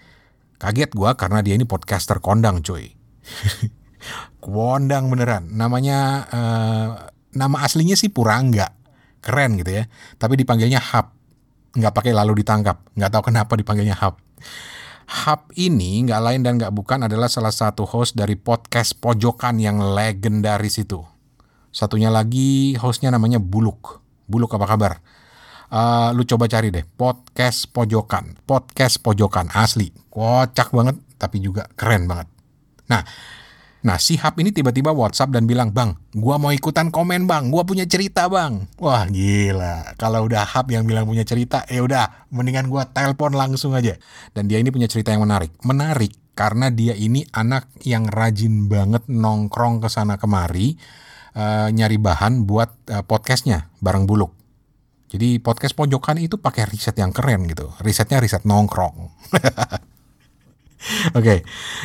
Kaget 0.57 0.97
gue 0.97 1.11
karena 1.21 1.45
dia 1.45 1.53
ini 1.53 1.69
podcaster 1.69 2.17
kondang 2.25 2.65
cuy. 2.65 2.97
kondang 4.45 5.13
beneran. 5.13 5.53
Namanya 5.53 5.99
uh, 6.33 6.89
nama 7.37 7.57
aslinya 7.61 7.93
sih 7.93 8.09
Purangga. 8.09 8.73
Keren 9.21 9.61
gitu 9.61 9.77
ya. 9.77 9.85
Tapi 10.17 10.41
dipanggilnya 10.41 10.81
Hap. 10.81 11.13
Nggak 11.77 11.93
pakai 11.93 12.17
lalu 12.17 12.41
ditangkap. 12.41 12.89
Nggak 12.97 13.11
tahu 13.13 13.23
kenapa 13.29 13.53
dipanggilnya 13.53 14.01
Hap. 14.01 14.17
Hap 15.13 15.53
ini 15.61 16.09
nggak 16.09 16.21
lain 16.25 16.41
dan 16.41 16.57
nggak 16.57 16.73
bukan 16.73 17.05
adalah 17.05 17.29
salah 17.29 17.53
satu 17.53 17.85
host 17.85 18.17
dari 18.17 18.33
podcast 18.33 18.97
Pojokan 18.97 19.61
yang 19.61 19.77
legendaris 19.77 20.81
itu. 20.81 21.05
Satunya 21.73 22.13
lagi 22.13 22.77
hostnya 22.77 23.09
namanya 23.09 23.41
Buluk. 23.41 24.05
Buluk 24.29 24.53
apa 24.55 24.69
kabar? 24.69 24.93
Uh, 25.73 26.13
lu 26.13 26.29
coba 26.29 26.45
cari 26.53 26.69
deh 26.69 26.85
podcast 26.85 27.73
Pojokan. 27.73 28.37
Podcast 28.45 29.01
Pojokan 29.01 29.49
asli. 29.57 29.89
Kocak 30.13 30.69
banget 30.69 31.01
tapi 31.17 31.41
juga 31.41 31.65
keren 31.73 32.05
banget. 32.05 32.29
Nah, 32.93 33.03
Nah, 33.83 33.99
si 33.99 34.15
Hap 34.15 34.39
ini 34.39 34.55
tiba-tiba 34.55 34.95
WhatsApp 34.95 35.35
dan 35.35 35.43
bilang, 35.51 35.75
Bang, 35.75 35.99
gua 36.15 36.39
mau 36.39 36.55
ikutan 36.55 36.95
komen 36.95 37.27
bang, 37.27 37.51
gua 37.51 37.67
punya 37.67 37.83
cerita 37.83 38.31
bang. 38.31 38.71
Wah 38.79 39.11
gila, 39.11 39.99
kalau 39.99 40.31
udah 40.31 40.47
Hap 40.47 40.71
yang 40.71 40.87
bilang 40.87 41.03
punya 41.03 41.27
cerita, 41.27 41.67
ya 41.67 41.83
udah, 41.83 42.31
mendingan 42.31 42.71
gua 42.71 42.87
telepon 42.87 43.35
langsung 43.35 43.75
aja. 43.75 43.99
Dan 44.39 44.47
dia 44.47 44.63
ini 44.63 44.71
punya 44.71 44.87
cerita 44.87 45.11
yang 45.11 45.27
menarik. 45.27 45.51
Menarik 45.67 46.15
karena 46.39 46.71
dia 46.71 46.95
ini 46.95 47.27
anak 47.35 47.75
yang 47.83 48.07
rajin 48.07 48.71
banget 48.71 49.03
nongkrong 49.11 49.83
ke 49.83 49.91
sana 49.91 50.15
kemari, 50.15 50.79
uh, 51.37 51.69
nyari 51.73 51.99
bahan 52.01 52.49
buat 52.49 52.71
uh, 52.93 53.05
podcastnya 53.05 53.71
bareng 53.81 54.09
Buluk. 54.09 54.33
Jadi 55.13 55.37
podcast 55.45 55.77
pojokan 55.77 56.17
itu 56.25 56.41
pakai 56.41 56.65
riset 56.73 56.97
yang 56.97 57.13
keren 57.13 57.45
gitu. 57.45 57.69
Risetnya 57.85 58.17
riset 58.17 58.49
nongkrong. 58.49 58.97
Oke, 61.15 61.15
okay. 61.15 61.39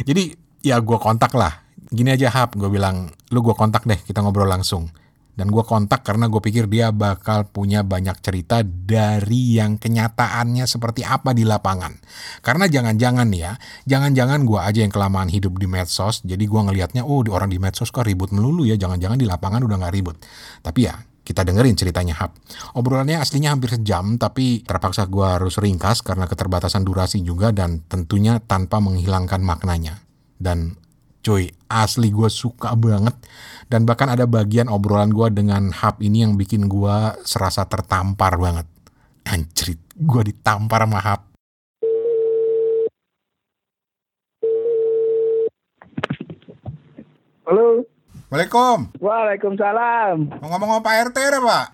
jadi 0.09 0.33
ya 0.65 0.81
gue 0.81 0.97
kontak 0.97 1.37
lah 1.37 1.67
gini 1.91 2.11
aja 2.11 2.27
Hap, 2.31 2.55
gue 2.55 2.67
bilang, 2.67 3.11
lu 3.31 3.39
gue 3.39 3.55
kontak 3.55 3.87
deh, 3.87 3.99
kita 3.99 4.19
ngobrol 4.19 4.49
langsung. 4.49 4.91
Dan 5.37 5.53
gue 5.53 5.61
kontak 5.61 6.01
karena 6.01 6.25
gue 6.25 6.41
pikir 6.41 6.65
dia 6.65 6.89
bakal 6.89 7.45
punya 7.45 7.85
banyak 7.85 8.17
cerita 8.25 8.65
dari 8.65 9.61
yang 9.61 9.77
kenyataannya 9.77 10.65
seperti 10.65 11.05
apa 11.05 11.37
di 11.37 11.45
lapangan. 11.45 11.93
Karena 12.41 12.65
jangan-jangan 12.65 13.29
ya, 13.29 13.53
jangan-jangan 13.85 14.41
gue 14.49 14.57
aja 14.57 14.79
yang 14.81 14.89
kelamaan 14.89 15.29
hidup 15.29 15.61
di 15.61 15.69
medsos, 15.69 16.25
jadi 16.25 16.41
gue 16.41 16.61
ngelihatnya, 16.65 17.05
oh 17.05 17.21
di 17.21 17.29
orang 17.29 17.53
di 17.53 17.61
medsos 17.61 17.93
kok 17.93 18.09
ribut 18.09 18.33
melulu 18.33 18.65
ya, 18.65 18.81
jangan-jangan 18.81 19.21
di 19.21 19.29
lapangan 19.29 19.61
udah 19.61 19.77
gak 19.77 19.93
ribut. 19.93 20.17
Tapi 20.65 20.89
ya, 20.89 20.97
kita 21.21 21.43
dengerin 21.43 21.75
ceritanya 21.75 22.15
Hap. 22.17 22.39
Obrolannya 22.79 23.19
aslinya 23.19 23.51
hampir 23.51 23.75
sejam, 23.75 24.15
tapi 24.15 24.65
terpaksa 24.65 25.05
gue 25.05 25.27
harus 25.27 25.59
ringkas 25.59 25.99
karena 25.99 26.25
keterbatasan 26.25 26.81
durasi 26.87 27.19
juga 27.19 27.53
dan 27.53 27.85
tentunya 27.85 28.39
tanpa 28.39 28.79
menghilangkan 28.79 29.43
maknanya. 29.43 30.01
Dan 30.39 30.79
Cuy, 31.27 31.51
asli 31.67 32.07
gue 32.07 32.31
suka 32.31 32.71
banget. 32.79 33.11
Dan 33.67 33.83
bahkan 33.83 34.07
ada 34.07 34.23
bagian 34.23 34.71
obrolan 34.71 35.11
gue 35.11 35.27
dengan 35.35 35.75
hub 35.75 35.99
ini 35.99 36.23
yang 36.23 36.39
bikin 36.39 36.71
gue 36.71 37.19
serasa 37.27 37.67
tertampar 37.67 38.39
banget. 38.39 38.63
Anjrit, 39.27 39.75
gue 39.99 40.21
ditampar 40.23 40.87
sama 40.87 41.03
hub. 41.03 41.21
Halo. 47.43 47.83
Waalaikumsalam. 48.31 48.95
Waalaikumsalam. 48.95 50.17
Mau 50.31 50.47
ngomong 50.47 50.79
sama 50.79 50.85
Pak 50.87 50.95
RT 51.11 51.17
ya 51.27 51.39
Pak? 51.43 51.67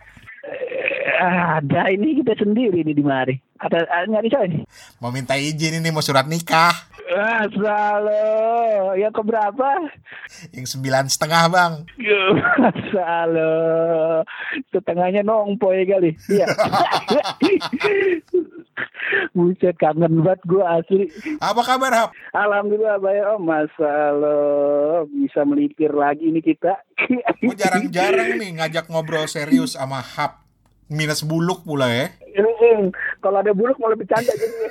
Eh, 0.49 1.41
ada 1.61 1.81
ini 1.93 2.25
kita 2.25 2.33
sendiri 2.41 2.81
nih 2.81 2.97
di 2.97 3.05
mari. 3.05 3.37
Ada, 3.61 3.85
ada 3.85 4.05
nyari 4.09 4.33
saya 4.33 4.49
nih. 4.49 4.65
Mau 4.97 5.13
minta 5.13 5.37
izin 5.37 5.77
ini 5.77 5.93
mau 5.93 6.01
surat 6.01 6.25
nikah. 6.25 6.73
Asalo, 7.11 8.95
yang 8.95 9.11
keberapa? 9.11 9.69
Yang 10.55 10.77
sembilan 10.77 11.11
setengah 11.11 11.43
bang. 11.51 11.73
Asalo, 12.63 13.53
setengahnya 14.73 15.21
nongpoy 15.27 15.83
kali. 15.83 16.15
Iya. 16.31 16.47
Buset 19.35 19.77
kangen 19.77 20.23
banget 20.23 20.41
gue 20.47 20.63
asli. 20.63 21.05
Apa 21.37 21.61
kabar 21.61 21.91
Hap? 21.93 22.09
Alhamdulillah 22.33 22.97
baik 22.97 23.23
om. 23.37 23.41
Masalah 23.45 25.05
bisa 25.11 25.45
melipir 25.45 25.93
lagi 25.93 26.31
nih 26.31 26.41
kita. 26.41 26.81
Gue 27.43 27.53
jarang-jarang 27.53 28.39
nih 28.39 28.57
ngajak 28.57 28.89
ngobrol 28.89 29.27
serius 29.29 29.75
sama 29.77 30.01
Hap. 30.01 30.42
Minus 30.91 31.23
buluk 31.23 31.63
pula 31.63 31.89
ya. 31.89 32.11
Kalau 33.23 33.37
ada 33.39 33.51
buluk 33.55 33.77
mau 33.79 33.91
lebih 33.91 34.07
canda 34.09 34.33
jadinya. 34.33 34.69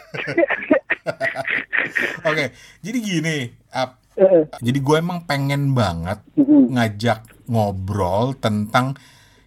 Oke, 2.31 2.54
jadi 2.78 2.99
gini, 3.02 3.37
uh, 3.75 3.90
uh. 4.23 4.42
jadi 4.62 4.78
gue 4.78 4.97
emang 4.99 5.26
pengen 5.26 5.75
banget 5.75 6.23
uh 6.38 6.62
ngajak 6.73 7.26
ngobrol 7.50 8.38
tentang 8.38 8.95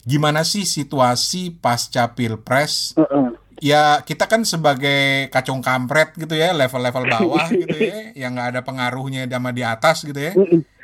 gimana 0.04 0.44
sih 0.44 0.68
situasi 0.68 1.56
pasca 1.58 2.12
pilpres. 2.12 2.94
Uh 3.00 3.36
ya 3.64 4.04
kita 4.04 4.28
kan 4.28 4.44
sebagai 4.44 5.32
kacung 5.32 5.64
kampret 5.64 6.12
gitu 6.20 6.36
ya 6.36 6.52
level-level 6.52 7.08
bawah 7.08 7.48
gitu 7.64 7.78
ya 7.80 8.12
yang 8.28 8.36
nggak 8.36 8.56
ada 8.56 8.62
pengaruhnya 8.68 9.28
sama 9.32 9.56
di 9.56 9.64
atas 9.64 10.04
gitu 10.04 10.20
ya 10.20 10.34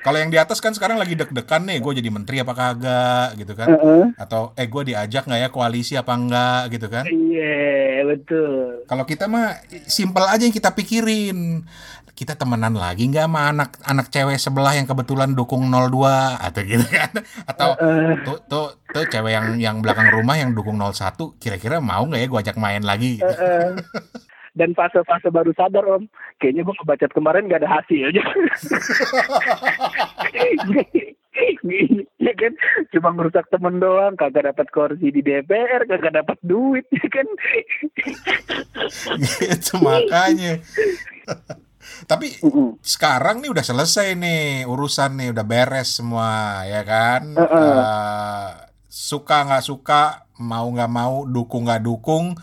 kalau 0.01 0.17
yang 0.17 0.33
di 0.33 0.37
atas 0.41 0.57
kan 0.57 0.73
sekarang 0.73 0.97
lagi 0.97 1.13
deg-degan 1.13 1.61
nih 1.61 1.77
gue 1.77 1.93
jadi 2.01 2.09
menteri 2.09 2.41
apa 2.41 2.53
kagak 2.57 3.37
gitu 3.37 3.53
kan? 3.53 3.67
Uh 3.69 3.77
-uh. 3.77 4.03
atau 4.17 4.51
eh 4.57 4.65
gue 4.65 4.93
diajak 4.93 5.29
nggak 5.29 5.41
ya 5.45 5.49
koalisi 5.53 5.93
apa 5.93 6.13
enggak 6.17 6.73
gitu 6.73 6.87
kan? 6.89 7.05
Iya 7.05 7.37
yeah, 7.37 8.01
betul. 8.09 8.81
Kalau 8.89 9.03
kita 9.05 9.29
mah 9.29 9.61
simpel 9.85 10.25
aja 10.25 10.41
yang 10.41 10.53
kita 10.53 10.73
pikirin. 10.73 11.65
Kita 12.11 12.37
temenan 12.37 12.77
lagi 12.77 13.09
nggak 13.09 13.25
sama 13.25 13.49
anak 13.49 13.69
anak 13.81 14.07
cewek 14.13 14.37
sebelah 14.37 14.77
yang 14.77 14.85
kebetulan 14.85 15.33
dukung 15.33 15.65
02 15.69 16.05
atau 16.37 16.61
gitu 16.65 16.85
kan? 16.85 17.11
Atau 17.49 17.69
uh, 17.77 18.13
tuh 18.25 18.37
tuh 18.45 18.67
tuh 18.89 19.05
cewek 19.09 19.33
yang 19.33 19.47
yang 19.57 19.75
belakang 19.81 20.09
rumah 20.13 20.37
yang 20.37 20.53
dukung 20.53 20.77
01 20.77 21.17
kira-kira 21.41 21.81
mau 21.81 22.05
nggak 22.05 22.21
ya 22.21 22.27
gue 22.29 22.39
ajak 22.45 22.57
main 22.57 22.81
lagi? 22.81 23.21
Uh, 23.21 23.29
uh. 23.29 23.69
Dan 24.51 24.75
fase-fase 24.75 25.31
baru 25.31 25.55
sadar 25.55 25.85
om 25.87 26.03
kayaknya 26.39 26.67
gue 26.67 26.75
kebacat 26.83 27.11
kemarin 27.15 27.47
nggak 27.47 27.63
ada 27.63 27.71
hasilnya 27.79 28.23
ya 32.19 32.33
kan 32.35 32.53
cuma 32.91 33.09
merusak 33.15 33.47
temen 33.47 33.79
doang 33.79 34.19
kagak 34.19 34.51
dapat 34.51 34.67
kursi 34.69 35.07
di 35.11 35.23
DPR 35.23 35.87
kagak 35.87 36.19
dapat 36.19 36.37
duit 36.43 36.83
ya 36.91 37.07
kan 37.07 37.27
gitu 39.23 39.79
makanya 39.79 40.59
tapi 42.05 42.33
uh 42.41 42.49
-uh. 42.49 42.71
sekarang 42.81 43.41
nih 43.41 43.49
udah 43.51 43.65
selesai 43.65 44.13
nih 44.17 44.65
urusan 44.69 45.17
nih 45.17 45.27
udah 45.33 45.45
beres 45.45 45.97
semua 45.97 46.61
ya 46.65 46.81
kan. 46.85 47.23
Uh 47.35 47.41
-uh. 47.41 47.57
Uh, 47.57 48.49
suka 48.91 49.47
nggak 49.47 49.65
suka, 49.65 50.27
mau 50.41 50.67
nggak 50.69 50.91
mau, 50.91 51.23
dukung 51.25 51.65
nggak 51.67 51.83
dukung, 51.83 52.35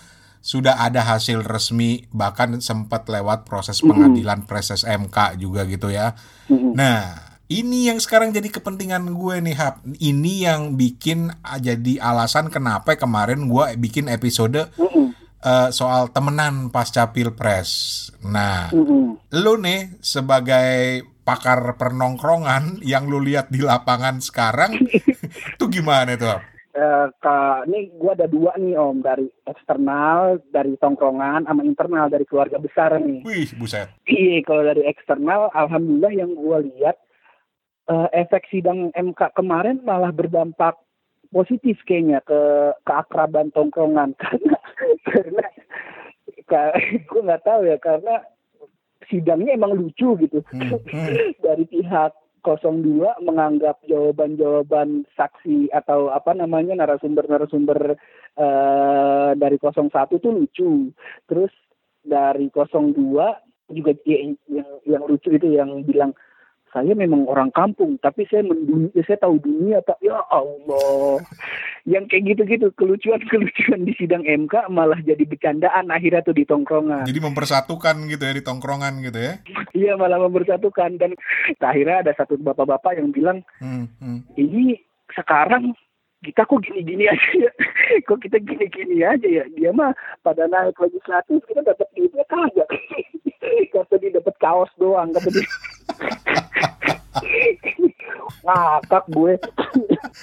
sudah 0.48 0.80
ada 0.80 1.04
hasil 1.04 1.44
resmi 1.44 2.08
bahkan 2.08 2.56
sempat 2.64 3.04
lewat 3.04 3.44
proses 3.44 3.84
pengadilan 3.84 4.48
proses 4.48 4.80
MK 4.88 5.36
juga 5.36 5.68
gitu 5.68 5.92
ya. 5.92 6.16
Nah 6.48 7.28
ini 7.52 7.92
yang 7.92 8.00
sekarang 8.00 8.32
jadi 8.32 8.48
kepentingan 8.48 9.12
gue 9.12 9.44
nih 9.44 9.56
Hap. 9.60 9.84
Ini 9.84 10.48
yang 10.48 10.80
bikin 10.80 11.28
jadi 11.60 12.00
alasan 12.00 12.48
kenapa 12.48 12.96
kemarin 12.96 13.44
gue 13.44 13.76
bikin 13.76 14.08
episode 14.08 14.72
uh 14.80 15.08
soal 15.70 16.10
temenan 16.10 16.72
pasca 16.74 17.14
pilpres. 17.14 18.10
Nah, 18.26 18.74
-hmm. 18.74 19.38
lu 19.38 19.54
nih 19.62 19.94
sebagai 20.02 21.06
pakar 21.22 21.78
pernongkrongan 21.78 22.80
yang 22.92 23.06
lu 23.06 23.22
lihat 23.22 23.46
di 23.52 23.62
lapangan 23.62 24.18
sekarang, 24.18 24.74
itu 25.54 25.64
gimana 25.70 26.18
Uh, 26.78 27.66
ini 27.66 27.90
gue 27.90 28.12
ada 28.14 28.30
dua 28.30 28.54
nih 28.54 28.78
om 28.78 29.02
dari 29.02 29.26
eksternal 29.50 30.38
dari 30.54 30.78
tongkrongan 30.78 31.42
sama 31.42 31.66
internal 31.66 32.06
dari 32.06 32.22
keluarga 32.22 32.62
besar 32.62 32.94
nih. 33.02 33.26
Wih 33.26 33.50
buset. 33.58 33.90
Iya 34.06 34.46
kalau 34.46 34.62
dari 34.62 34.86
eksternal, 34.86 35.50
alhamdulillah 35.58 36.14
yang 36.14 36.38
gue 36.38 36.58
lihat 36.70 36.94
uh, 37.90 38.06
efek 38.14 38.46
sidang 38.52 38.94
MK 38.94 39.34
kemarin 39.34 39.82
malah 39.82 40.14
berdampak 40.14 40.78
positif 41.28 41.76
kayaknya 41.84 42.24
ke 42.24 42.40
keakraban 42.86 43.52
tongkrongan 43.52 44.16
karena 44.22 44.56
karena 45.04 45.44
gue 47.04 47.20
nggak 47.26 47.44
tahu 47.44 47.60
ya 47.68 47.76
karena 47.76 48.24
sidangnya 49.08 49.56
emang 49.56 49.76
lucu 49.76 50.16
gitu 50.20 50.40
hmm, 50.52 50.78
hmm. 50.88 51.16
dari 51.44 51.64
pihak 51.68 52.12
02 52.42 53.24
menganggap 53.24 53.82
jawaban-jawaban 53.86 55.04
saksi 55.14 55.70
atau 55.74 56.10
apa 56.12 56.34
namanya 56.34 56.78
narasumber-narasumber 56.78 57.98
uh, 58.38 59.30
dari 59.34 59.56
01 59.60 59.90
tuh 60.08 60.32
lucu. 60.32 60.94
Terus 61.26 61.52
dari 62.02 62.48
02 62.52 62.94
juga 63.68 63.92
yang, 64.08 64.32
yang 64.48 64.70
yang 64.88 65.02
lucu 65.04 65.28
itu 65.28 65.52
yang 65.52 65.84
bilang 65.84 66.16
saya 66.72 66.92
memang 66.92 67.24
orang 67.24 67.48
kampung 67.50 67.96
tapi 67.98 68.28
saya 68.28 68.44
mendunia 68.44 68.92
saya 69.04 69.18
tahu 69.20 69.40
dunia 69.40 69.80
tak 69.84 69.96
ya 70.04 70.20
Allah. 70.28 71.22
Yang 71.88 72.04
kayak 72.12 72.24
gitu-gitu 72.34 72.66
kelucuan-kelucuan 72.76 73.80
di 73.88 73.92
sidang 73.96 74.24
MK 74.24 74.68
malah 74.68 75.00
jadi 75.00 75.24
bercandaan 75.24 75.88
akhirnya 75.88 76.20
tuh 76.20 76.36
di 76.36 76.44
tongkrongan. 76.44 77.08
Jadi 77.08 77.20
mempersatukan 77.24 77.96
gitu 78.12 78.22
ya 78.22 78.32
di 78.36 78.44
tongkrongan 78.44 79.00
gitu 79.00 79.18
ya? 79.18 79.34
Iya 79.72 79.92
malah 79.96 80.20
mempersatukan. 80.20 81.00
Dan 81.00 81.16
akhirnya 81.56 82.04
ada 82.04 82.12
satu 82.12 82.36
bapak-bapak 82.36 83.00
yang 83.00 83.08
bilang 83.10 83.40
hmm, 83.64 83.88
hmm. 84.04 84.20
ini 84.36 84.76
sekarang 85.16 85.72
kita 86.20 86.44
kok 86.44 86.60
gini-gini 86.60 87.06
aja 87.06 87.30
ya? 87.46 87.52
Kok 88.10 88.18
kita 88.26 88.42
gini-gini 88.42 89.06
aja 89.06 89.28
ya? 89.28 89.44
Dia 89.54 89.70
mah 89.70 89.94
pada 90.26 90.50
naik 90.50 90.74
legislatif 90.82 91.40
kita 91.46 91.62
dapat 91.62 91.86
duitnya 91.94 92.26
kagak. 92.26 92.68
Kata 93.72 93.94
dia 94.02 94.10
dapat 94.18 94.34
kaos 94.42 94.68
doang 94.76 95.14
kata 95.14 95.30
dia 95.30 95.46
ngakak 98.48 99.04
gue. 99.12 99.34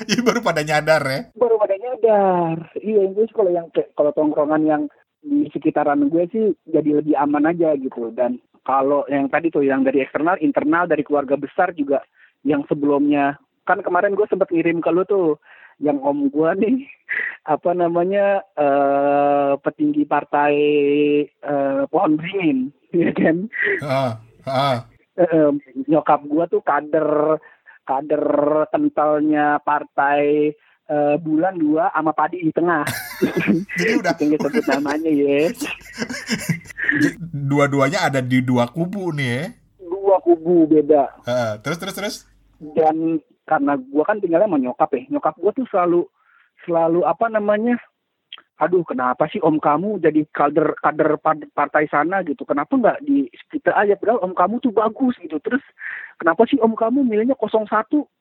Ini 0.10 0.22
baru 0.26 0.40
pada 0.42 0.62
nyadar 0.66 1.02
ya. 1.06 1.20
baru 1.38 1.56
pada 1.62 1.76
nyadar. 1.78 2.56
Iya 2.82 3.02
itu 3.14 3.34
kalau 3.34 3.52
yang 3.54 3.68
kalau 3.94 4.12
tongkrongan 4.16 4.64
yang 4.66 4.82
di 5.26 5.50
sekitaran 5.50 6.10
gue 6.10 6.24
sih 6.30 6.46
jadi 6.70 7.02
lebih 7.02 7.16
aman 7.18 7.50
aja 7.54 7.78
gitu. 7.78 8.10
Dan 8.14 8.42
kalau 8.66 9.06
yang 9.10 9.30
tadi 9.30 9.54
tuh 9.54 9.62
yang 9.62 9.86
dari 9.86 10.02
eksternal 10.02 10.42
internal 10.42 10.90
dari 10.90 11.06
keluarga 11.06 11.38
besar 11.38 11.74
juga 11.78 12.02
yang 12.42 12.66
sebelumnya. 12.66 13.38
Kan 13.66 13.82
kemarin 13.82 14.14
gue 14.14 14.26
sempat 14.30 14.50
ngirim 14.54 14.82
ke 14.82 14.90
lu 14.94 15.06
tuh 15.06 15.38
yang 15.82 16.00
om 16.02 16.32
gue 16.32 16.50
nih 16.56 16.78
apa 17.56 17.76
namanya 17.76 18.42
eh 18.56 19.54
petinggi 19.60 20.08
partai 20.08 20.56
eh, 21.30 21.82
pohon 21.90 22.18
beringin 22.18 22.74
ya 23.06 23.12
kan? 23.14 23.38
Ah, 23.86 24.14
ah. 24.50 24.78
Eh, 25.20 25.50
nyokap 25.88 26.24
gua 26.28 26.46
tuh 26.48 26.62
kader 26.62 27.40
kader 27.86 28.26
kentalnya 28.74 29.62
partai 29.62 30.52
eh, 30.86 31.16
bulan 31.22 31.56
dua 31.56 31.90
sama 31.94 32.12
padi 32.12 32.42
di 32.44 32.52
tengah. 32.52 32.84
Jadi 33.80 33.94
udah 34.00 34.14
Yang 34.20 34.42
sebut 34.42 34.66
namanya 34.70 35.12
ya. 35.12 35.40
dua-duanya 37.50 38.00
ada 38.12 38.20
di 38.20 38.42
dua 38.42 38.70
kubu 38.70 39.14
nih 39.16 39.30
ya. 39.30 39.44
Dua 39.80 40.18
kubu 40.22 40.68
beda. 40.70 41.04
Ah, 41.26 41.58
terus 41.62 41.78
terus 41.80 41.96
terus. 41.96 42.16
Dan 42.60 43.22
karena 43.46 43.78
gua 43.78 44.04
kan 44.06 44.18
tinggalnya 44.20 44.50
sama 44.50 44.60
nyokap 44.62 44.90
ya. 44.94 45.02
Nyokap 45.14 45.36
gua 45.40 45.52
tuh 45.54 45.66
selalu 45.70 46.02
selalu 46.66 47.02
apa 47.06 47.26
namanya? 47.30 47.78
Aduh, 48.56 48.88
kenapa 48.88 49.28
sih 49.28 49.44
om 49.44 49.60
kamu 49.60 50.00
jadi 50.00 50.24
kader 50.32 50.80
kader 50.80 51.20
par- 51.20 51.52
partai 51.52 51.92
sana 51.92 52.24
gitu? 52.24 52.48
Kenapa 52.48 52.72
nggak 52.80 53.04
di 53.04 53.28
kita 53.52 53.76
aja? 53.76 54.00
Padahal 54.00 54.24
om 54.24 54.32
kamu 54.32 54.64
tuh 54.64 54.72
bagus 54.72 55.20
gitu. 55.20 55.36
Terus 55.44 55.60
kenapa 56.24 56.48
sih 56.48 56.56
om 56.64 56.72
kamu 56.72 57.04
milihnya 57.04 57.36
01? 57.36 57.68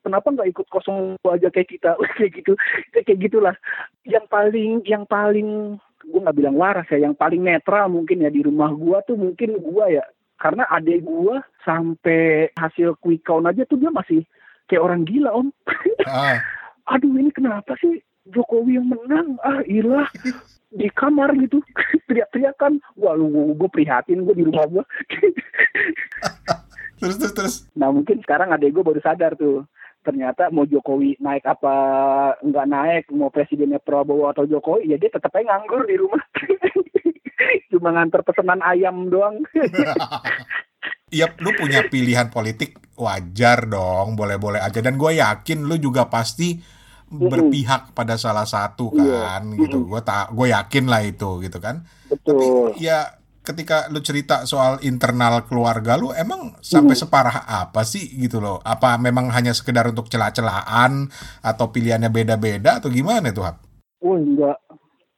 Kenapa 0.02 0.26
nggak 0.34 0.50
ikut 0.50 0.66
02 0.66 1.22
aja 1.22 1.48
kayak 1.54 1.70
kita? 1.70 1.94
kayak 2.18 2.32
gitu, 2.34 2.52
kayak 2.90 3.18
gitulah. 3.22 3.54
Yang 4.02 4.26
paling 4.26 4.70
yang 4.82 5.06
paling 5.06 5.78
gue 6.02 6.20
nggak 6.20 6.36
bilang 6.36 6.58
waras 6.58 6.90
ya, 6.90 7.06
yang 7.06 7.14
paling 7.14 7.46
netral 7.46 7.86
mungkin 7.86 8.26
ya 8.26 8.30
di 8.34 8.42
rumah 8.42 8.74
gua 8.74 9.06
tuh 9.06 9.14
mungkin 9.14 9.54
gua 9.62 9.86
ya. 9.86 10.02
Karena 10.34 10.66
adik 10.66 11.06
gua 11.06 11.46
sampai 11.62 12.50
hasil 12.58 12.98
quick 12.98 13.22
count 13.22 13.46
aja 13.46 13.62
tuh 13.70 13.78
dia 13.78 13.94
masih 13.94 14.26
kayak 14.66 14.82
orang 14.82 15.06
gila 15.06 15.30
om. 15.30 15.54
Ah, 16.10 16.42
aduh 16.98 17.14
ini 17.14 17.30
kenapa 17.30 17.78
sih 17.78 18.02
Jokowi 18.28 18.80
yang 18.80 18.88
menang. 18.88 19.36
Ah 19.44 19.60
ilah. 19.68 20.08
Di 20.74 20.90
kamar 20.90 21.30
gitu. 21.38 21.62
Teriak-teriakan. 22.08 22.82
Wah 22.98 23.14
lu 23.14 23.54
gue 23.54 23.70
prihatin 23.70 24.26
gue 24.26 24.34
di 24.34 24.42
rumah 24.42 24.66
gue 24.66 24.84
terus 27.02 27.20
terus 27.20 27.34
terus. 27.36 27.54
nah 27.76 27.92
mungkin 27.92 28.22
sekarang 28.24 28.48
adek 28.54 28.74
gue 28.74 28.84
baru 28.84 29.00
sadar 29.04 29.36
tuh. 29.36 29.68
Ternyata 30.04 30.48
mau 30.52 30.64
Jokowi 30.66 31.16
naik 31.20 31.44
apa 31.44 31.74
nggak 32.40 32.66
naik 32.68 33.04
mau 33.12 33.28
presidennya 33.28 33.80
Prabowo 33.80 34.28
atau 34.32 34.48
Jokowi 34.48 34.88
ya 34.90 34.96
dia 34.96 35.12
tetap 35.12 35.32
aja 35.36 35.44
nganggur 35.46 35.84
di 35.84 35.96
rumah. 36.00 36.22
Cuma 37.70 37.92
nganter 37.92 38.24
pesanan 38.24 38.60
ayam 38.64 39.12
doang. 39.12 39.44
Iya, 41.14 41.30
lu 41.38 41.54
punya 41.54 41.86
pilihan 41.86 42.26
politik 42.26 42.74
wajar 42.98 43.70
dong, 43.70 44.18
boleh-boleh 44.18 44.58
aja. 44.58 44.82
Dan 44.82 44.98
gue 44.98 45.22
yakin 45.22 45.62
lu 45.62 45.78
juga 45.78 46.10
pasti 46.10 46.58
berpihak 47.18 47.94
pada 47.94 48.18
salah 48.18 48.46
satu 48.46 48.90
Iya. 48.94 49.38
kan, 49.38 49.42
gitu. 49.54 49.86
Gue 49.86 50.02
tak, 50.02 50.34
gue 50.34 50.50
yakin 50.50 50.84
lah 50.90 51.02
itu, 51.06 51.40
gitu 51.42 51.58
kan. 51.62 51.86
betul 52.10 52.74
Ya, 52.76 53.18
ketika 53.44 53.92
lu 53.92 54.00
cerita 54.00 54.48
soal 54.48 54.80
internal 54.82 55.44
keluarga 55.44 56.00
lu, 56.00 56.10
emang 56.16 56.56
sampai 56.64 56.96
separah 56.96 57.44
apa 57.44 57.84
sih, 57.84 58.08
gitu 58.16 58.40
loh? 58.40 58.58
Apa 58.64 58.96
memang 58.96 59.28
hanya 59.30 59.52
sekedar 59.52 59.84
untuk 59.88 60.08
celah-celahan 60.08 61.08
atau 61.44 61.66
pilihannya 61.68 62.08
beda-beda 62.08 62.80
atau 62.80 62.88
gimana 62.88 63.30
tuh, 63.30 63.44
Hap? 63.44 63.60
Oh 64.00 64.16
enggak. 64.16 64.58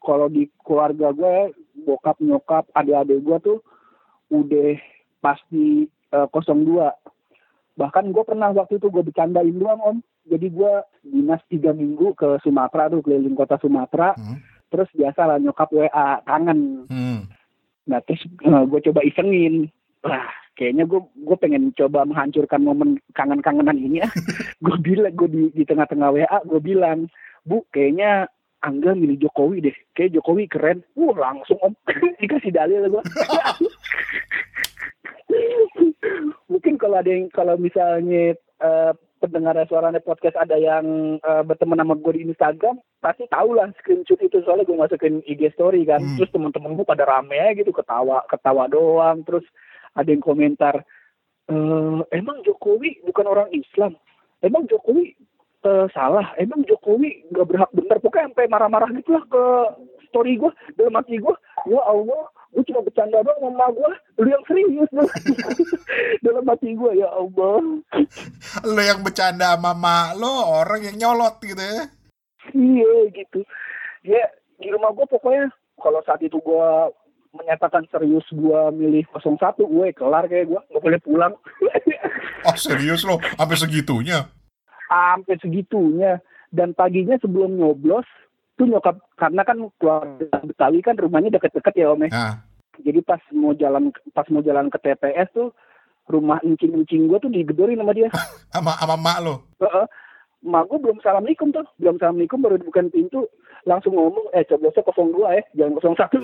Kalau 0.03 0.31
di 0.31 0.47
keluarga 0.62 1.11
gue, 1.11 1.55
bokap, 1.87 2.18
nyokap, 2.23 2.64
adik-adik 2.75 3.23
gue 3.23 3.38
tuh 3.42 3.59
udah 4.31 4.75
pasti 5.23 5.87
eh, 5.87 6.27
02. 6.31 6.94
Bahkan 7.77 8.05
gue 8.11 8.25
pernah 8.25 8.51
waktu 8.55 8.79
itu 8.79 8.88
gue 8.90 9.03
bercandain 9.03 9.55
doang 9.55 9.83
om. 9.83 9.99
Jadi 10.27 10.47
gue 10.51 10.73
dinas 11.07 11.43
tiga 11.47 11.71
minggu 11.71 12.19
ke 12.19 12.43
Sumatera 12.43 12.91
tuh 12.91 13.01
keliling 13.03 13.39
kota 13.39 13.57
Sumatera. 13.62 14.19
Hmm. 14.19 14.43
Terus 14.67 14.91
biasa 14.93 15.21
lah 15.25 15.39
nyokap 15.39 15.71
WA 15.71 16.21
kangen. 16.27 16.91
Hmm. 16.91 17.31
Nah 17.87 18.03
terus 18.03 18.27
gue 18.43 18.81
coba 18.91 19.01
isengin. 19.07 19.71
Wah 20.03 20.27
kayaknya 20.59 20.89
gue 20.89 21.01
gue 21.01 21.37
pengen 21.39 21.71
coba 21.77 22.09
menghancurkan 22.09 22.65
momen 22.65 22.99
kangen-kangenan 23.12 23.77
ini 23.77 24.01
ya. 24.03 24.09
gue 24.65 24.77
bilang 24.81 25.12
gue 25.12 25.29
di, 25.29 25.43
di 25.53 25.65
tengah-tengah 25.69 26.09
WA 26.17 26.39
gue 26.49 26.61
bilang 26.65 27.07
bu 27.45 27.62
kayaknya 27.71 28.27
Angga 28.67 28.97
milih 28.99 29.21
Jokowi 29.23 29.62
deh. 29.62 29.77
Kayak 29.95 30.19
Jokowi 30.19 30.51
keren. 30.51 30.83
Wah 30.99 31.15
langsung 31.15 31.61
om 31.62 31.77
dikasih 32.21 32.51
dalil 32.51 32.89
gue. 32.91 33.03
Mungkin 36.51 36.75
kalau 36.81 36.99
ada 36.99 37.11
yang 37.11 37.31
kalau 37.31 37.55
misalnya 37.61 38.35
eh, 38.35 38.93
pendengar 39.18 39.57
suaranya 39.66 40.00
podcast 40.05 40.37
ada 40.37 40.57
yang 40.57 41.16
eh, 41.20 41.42
berteman 41.42 41.81
sama 41.81 41.94
gue 41.96 42.12
di 42.16 42.22
Instagram 42.29 42.76
pasti 43.00 43.24
tahu 43.29 43.57
lah 43.57 43.72
screenshot 43.81 44.20
itu. 44.20 44.42
Soalnya 44.44 44.68
gue 44.68 44.76
masukin 44.76 45.24
IG 45.24 45.52
story 45.57 45.85
kan. 45.88 46.02
Hmm. 46.02 46.16
terus 46.20 46.33
temen-temen 46.33 46.76
gue 46.76 46.87
pada 46.87 47.05
rame 47.09 47.40
gitu 47.57 47.72
ketawa 47.72 48.24
ketawa 48.29 48.68
doang. 48.68 49.24
Terus 49.24 49.44
ada 49.96 50.09
yang 50.09 50.22
komentar 50.22 50.85
"Eh, 51.46 51.98
emang 52.12 52.42
Jokowi 52.42 53.07
bukan 53.07 53.26
orang 53.31 53.48
Islam? 53.55 53.94
Emang 54.42 54.66
Jokowi 54.68 55.16
eh, 55.64 55.87
salah? 55.94 56.35
Emang 56.37 56.66
Jokowi 56.68 57.31
nggak 57.33 57.46
berhak 57.48 57.70
bener? 57.72 57.96
Pokoknya 58.02 58.29
sampai 58.31 58.50
marah-marah 58.52 58.90
gitu 58.94 59.16
lah 59.16 59.24
ke 59.26 59.44
story 60.09 60.38
gue 60.40 60.52
dalam 60.81 60.96
hati 60.96 61.20
gue 61.20 61.35
ya 61.68 61.81
Allah 61.85 62.24
gue 62.55 62.65
cuma 62.73 62.81
bercanda 62.83 63.21
doang 63.21 63.41
sama 63.43 63.67
gue 63.75 63.91
lu 64.23 64.29
yang 64.31 64.45
serius 64.49 64.91
lu 64.95 65.05
dalam 66.27 66.45
hati 66.47 66.73
gue 66.73 66.93
ya 66.99 67.09
Allah. 67.11 67.57
Lu 68.65 68.83
yang 68.83 69.01
bercanda 69.03 69.57
sama 69.57 69.73
mak 69.77 70.17
lo, 70.17 70.31
orang 70.63 70.87
yang 70.87 70.97
nyolot 70.97 71.37
gitu 71.43 71.61
ya. 71.61 71.85
iya 72.55 72.95
gitu. 73.13 73.41
Ya 74.07 74.25
di 74.57 74.69
rumah 74.73 74.95
gue 74.95 75.07
pokoknya 75.09 75.53
kalau 75.83 76.01
saat 76.07 76.23
itu 76.25 76.39
gue 76.41 76.69
menyatakan 77.37 77.85
serius 77.93 78.25
gue 78.33 78.61
milih 78.73 79.05
01 79.13 79.37
gue 79.61 79.87
kelar 79.93 80.25
kayak 80.31 80.49
gue 80.49 80.61
nggak 80.73 80.83
boleh 80.83 81.01
pulang. 81.05 81.33
Oh 82.47 82.57
serius 82.57 83.03
lo, 83.03 83.19
sampai 83.37 83.59
segitunya? 83.59 84.25
sampai 84.87 85.35
segitunya. 85.43 86.23
Dan 86.55 86.73
paginya 86.73 87.19
sebelum 87.19 87.59
nyoblos 87.59 88.07
tuh 88.57 88.66
nyokap 88.66 88.97
karena 89.21 89.42
kan 89.45 89.59
keluarga 89.77 90.27
Betawi 90.42 90.81
kan 90.81 90.97
rumahnya 90.97 91.37
deket-deket 91.37 91.75
ya 91.77 91.92
om 91.92 92.03
ya. 92.05 92.09
Nah, 92.09 92.35
jadi 92.81 93.01
pas 93.05 93.21
mau 93.33 93.53
jalan 93.53 93.92
pas 94.16 94.27
mau 94.33 94.40
jalan 94.40 94.73
ke 94.73 94.79
TPS 94.81 95.29
tuh 95.37 95.53
rumah 96.09 96.40
encing-encing 96.40 97.09
gue 97.09 97.19
tuh 97.21 97.31
digedorin 97.31 97.79
sama 97.79 97.92
dia 97.92 98.09
sama 98.55 98.73
sama 98.81 98.97
mak 98.97 99.19
lo. 99.21 99.35
Heeh. 99.61 99.87
Mak 100.47 100.71
gue 100.71 100.79
belum 100.79 101.03
assalamualaikum 101.03 101.51
tuh. 101.51 101.67
Belum 101.83 101.99
assalamualaikum 101.99 102.39
baru 102.39 102.57
dibukain 102.63 102.87
pintu. 102.95 103.27
Langsung 103.67 103.99
ngomong 103.99 104.31
eh 104.31 104.47
coblosnya 104.47 104.87
02 104.87 105.27
ya 105.27 105.43
jangan 105.59 105.99
01 105.99 106.23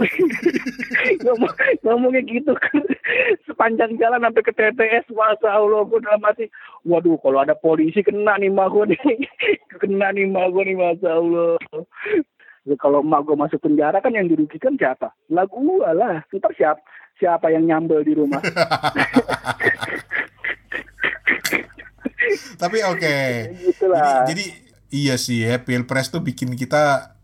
ngomong 1.27 1.53
ngomongnya 1.83 2.23
gitu 2.23 2.55
kan. 2.55 2.87
Sepanjang 3.43 3.99
jalan 3.99 4.23
sampai 4.23 4.47
ke 4.47 4.53
TPS 4.55 5.11
masa 5.11 5.59
Allah 5.59 5.83
gue 5.83 5.99
dalam 6.07 6.23
hati 6.23 6.47
waduh 6.87 7.19
kalau 7.19 7.43
ada 7.43 7.59
polisi 7.59 8.07
kena 8.07 8.39
nih 8.39 8.47
mak 8.47 8.71
gue 8.71 8.95
nih. 8.95 9.03
Kena 9.83 10.15
nih 10.15 10.31
mak 10.31 10.55
gue 10.55 10.71
nih 10.71 10.79
masa 10.79 11.19
Allah 11.19 11.59
Ya, 12.63 12.79
kalau 12.79 13.03
mak 13.03 13.27
gue 13.27 13.35
masuk 13.35 13.59
penjara 13.59 13.99
kan 13.99 14.15
yang 14.15 14.31
dirugikan 14.31 14.79
siapa? 14.79 15.11
Lah 15.35 15.51
gue 15.51 15.83
lah. 15.99 16.23
Ntar 16.31 16.55
siapa, 16.55 16.79
siapa 17.19 17.51
yang 17.51 17.67
nyambel 17.67 18.07
di 18.07 18.15
rumah? 18.15 18.39
Tapi 22.63 22.79
oke. 22.85 23.17
gitu 23.59 23.87
Jadi, 23.89 23.93
lah. 23.93 24.25
jadi 24.29 24.45
iya 24.93 25.15
sih 25.17 25.45
ya, 25.45 25.61
pilpres 25.61 26.13
tuh 26.13 26.21
bikin 26.21 26.55
kita 26.57 27.17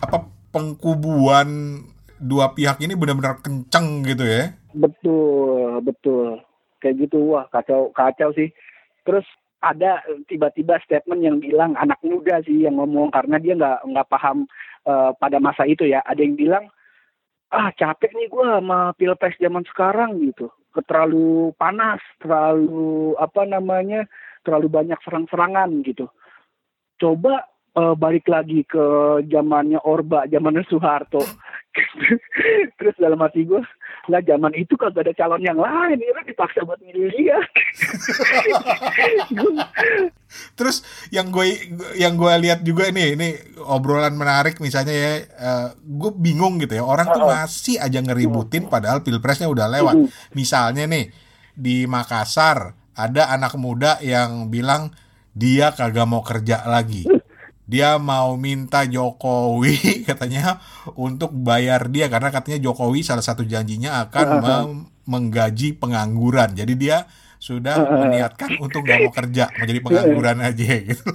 apa 0.00 0.28
pengkubuan 0.50 1.80
dua 2.20 2.52
pihak 2.52 2.80
ini 2.84 2.96
benar-benar 2.96 3.40
kenceng 3.40 4.04
gitu 4.04 4.24
ya. 4.24 4.56
Betul, 4.76 5.80
betul. 5.82 6.40
Kayak 6.80 7.08
gitu, 7.08 7.36
wah 7.36 7.48
kacau, 7.52 7.92
kacau 7.92 8.32
sih. 8.36 8.52
Terus 9.04 9.24
ada 9.60 10.00
tiba-tiba 10.24 10.80
statement 10.80 11.20
yang 11.20 11.36
bilang 11.36 11.76
anak 11.76 12.00
muda 12.00 12.40
sih 12.48 12.64
yang 12.64 12.80
ngomong 12.80 13.12
karena 13.12 13.36
dia 13.36 13.52
nggak 13.52 13.84
nggak 13.84 14.08
paham 14.08 14.48
eh, 14.88 15.10
pada 15.20 15.36
masa 15.40 15.68
itu 15.68 15.84
ya. 15.84 16.00
Ada 16.04 16.20
yang 16.24 16.36
bilang 16.36 16.64
ah 17.50 17.68
capek 17.74 18.14
nih 18.14 18.30
gue 18.30 18.46
sama 18.46 18.94
pilpres 18.96 19.36
zaman 19.36 19.66
sekarang 19.68 20.16
gitu. 20.22 20.48
Terlalu 20.86 21.50
panas, 21.58 21.98
terlalu 22.22 23.18
apa 23.18 23.42
namanya, 23.42 24.06
terlalu 24.44 24.68
banyak 24.68 24.98
serang-serangan 25.04 25.70
gitu. 25.84 26.08
Coba 27.00 27.50
uh, 27.76 27.94
balik 27.94 28.26
lagi 28.26 28.64
ke 28.66 28.84
zamannya 29.28 29.78
Orba, 29.84 30.26
zamannya 30.26 30.64
Soeharto. 30.70 31.22
Terus 32.82 32.96
dalam 32.98 33.22
hati 33.22 33.46
gue, 33.46 33.62
lah 34.10 34.18
zaman 34.26 34.50
itu 34.58 34.74
kagak 34.74 35.06
ada 35.06 35.14
calon 35.14 35.38
yang 35.38 35.54
lain, 35.54 36.02
ya 36.02 36.18
dipaksa 36.26 36.66
buat 36.66 36.82
milih 36.82 37.14
dia. 37.14 37.38
Terus 40.58 40.82
yang 41.14 41.30
gue 41.30 41.46
yang 41.94 42.18
gue 42.18 42.32
lihat 42.42 42.66
juga 42.66 42.90
nih, 42.90 43.14
ini 43.14 43.38
obrolan 43.62 44.18
menarik 44.18 44.58
misalnya 44.58 44.90
ya, 44.90 45.12
uh, 45.38 45.68
gue 45.78 46.10
bingung 46.18 46.58
gitu 46.58 46.74
ya, 46.74 46.82
orang 46.82 47.06
tuh 47.06 47.22
masih 47.22 47.78
aja 47.78 48.02
ngeributin 48.02 48.66
padahal 48.66 49.06
pilpresnya 49.06 49.46
udah 49.46 49.70
lewat. 49.70 49.94
Misalnya 50.34 50.90
nih 50.90 51.06
di 51.54 51.86
Makassar 51.86 52.79
ada 53.06 53.32
anak 53.32 53.56
muda 53.56 53.96
yang 54.04 54.52
bilang 54.52 54.92
dia 55.32 55.72
kagak 55.72 56.04
mau 56.04 56.20
kerja 56.20 56.66
lagi 56.66 57.06
dia 57.70 58.02
mau 58.02 58.34
minta 58.34 58.82
Jokowi 58.82 59.78
katanya 60.08 60.58
untuk 60.98 61.30
bayar 61.30 61.86
dia 61.86 62.10
karena 62.10 62.34
katanya 62.34 62.58
Jokowi 62.58 63.06
salah 63.06 63.22
satu 63.22 63.46
janjinya 63.46 64.10
akan 64.10 64.26
menggaji 65.10 65.78
pengangguran. 65.78 66.54
Jadi 66.54 66.74
dia 66.74 67.06
sudah 67.42 67.78
meniatkan 68.06 68.58
untuk 68.62 68.82
gak 68.86 69.06
mau 69.06 69.12
kerja, 69.14 69.50
mau 69.54 69.66
jadi 69.66 69.80
pengangguran 69.82 70.38
aja 70.42 70.66
gitu. 70.82 71.06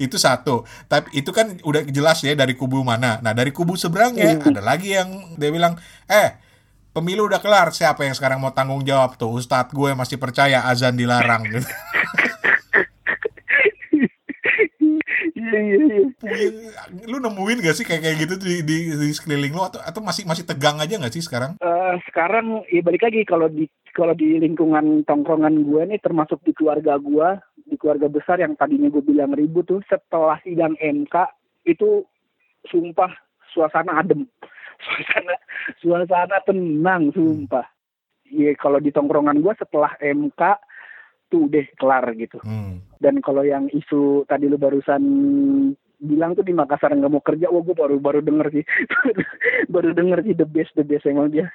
itu 0.00 0.16
satu. 0.16 0.64
Tapi 0.88 1.12
itu 1.20 1.30
kan 1.30 1.60
udah 1.60 1.84
jelas 1.88 2.24
ya 2.24 2.32
dari 2.32 2.56
kubu 2.56 2.80
mana. 2.80 3.20
Nah, 3.20 3.36
dari 3.36 3.52
kubu 3.52 3.76
seberangnya 3.76 4.40
ada 4.40 4.64
lagi 4.64 4.96
yang 4.96 5.38
dia 5.38 5.52
bilang, 5.52 5.78
"Eh, 6.08 6.34
pemilu 6.94 7.26
udah 7.26 7.42
kelar, 7.42 7.74
siapa 7.74 8.06
yang 8.06 8.14
sekarang 8.14 8.38
mau 8.38 8.54
tanggung 8.54 8.86
jawab 8.86 9.18
tuh? 9.18 9.34
Ustadz 9.34 9.74
gue 9.74 9.90
masih 9.98 10.16
percaya 10.22 10.62
azan 10.70 10.94
dilarang." 10.94 11.42
gitu. 11.50 11.66
iya 15.34 15.60
iya 15.60 16.04
lu 17.08 17.16
nemuin 17.20 17.62
gak 17.62 17.76
sih 17.76 17.86
kayak 17.86 18.02
kayak 18.04 18.18
gitu 18.26 18.34
di, 18.40 18.54
di, 18.64 18.76
di 18.94 19.08
sekeliling 19.12 19.52
lu 19.54 19.62
atau 19.62 19.80
atau 19.80 20.00
masih 20.00 20.24
masih 20.24 20.44
tegang 20.46 20.80
aja 20.80 20.96
gak 20.98 21.14
sih 21.14 21.22
sekarang 21.22 21.56
uh, 21.60 21.94
sekarang 22.10 22.64
ya 22.72 22.80
balik 22.80 23.04
lagi 23.04 23.22
kalau 23.26 23.46
di 23.48 23.68
kalau 23.94 24.12
di 24.16 24.40
lingkungan 24.40 25.06
tongkrongan 25.06 25.54
gue 25.62 25.82
nih 25.94 26.00
termasuk 26.02 26.42
di 26.42 26.52
keluarga 26.56 26.98
gue 26.98 27.28
di 27.68 27.76
keluarga 27.78 28.10
besar 28.10 28.40
yang 28.40 28.58
tadinya 28.58 28.90
gue 28.90 29.04
bilang 29.04 29.32
ribut 29.32 29.68
tuh 29.68 29.80
setelah 29.86 30.40
sidang 30.42 30.74
MK 30.80 31.14
itu 31.68 32.04
sumpah 32.68 33.12
suasana 33.52 34.02
adem 34.02 34.26
suasana 34.84 35.34
suasana 35.80 36.40
tenang 36.44 37.12
sumpah 37.14 37.74
Iya 38.34 38.56
kalau 38.56 38.80
di 38.80 38.90
tongkrongan 38.90 39.38
gue 39.44 39.54
setelah 39.54 39.94
MK 40.00 40.40
tuh 41.28 41.46
deh 41.48 41.66
kelar 41.76 42.10
gitu. 42.16 42.42
Hmm. 42.42 42.82
Dan 42.98 43.20
kalau 43.20 43.46
yang 43.46 43.68
isu 43.70 44.24
tadi 44.26 44.48
lu 44.50 44.56
barusan 44.56 45.02
bilang 46.00 46.34
tuh 46.36 46.44
di 46.44 46.52
Makassar 46.52 46.92
nggak 46.92 47.12
mau 47.12 47.22
kerja, 47.22 47.48
wah 47.48 47.62
gue 47.62 47.76
baru 47.76 47.96
baru 48.02 48.20
denger 48.20 48.50
sih, 48.52 48.64
baru 49.74 49.94
denger 49.94 50.26
sih 50.26 50.34
the 50.36 50.44
best 50.48 50.74
the 50.74 50.84
best 50.84 51.06
emang 51.06 51.30
dia. 51.30 51.46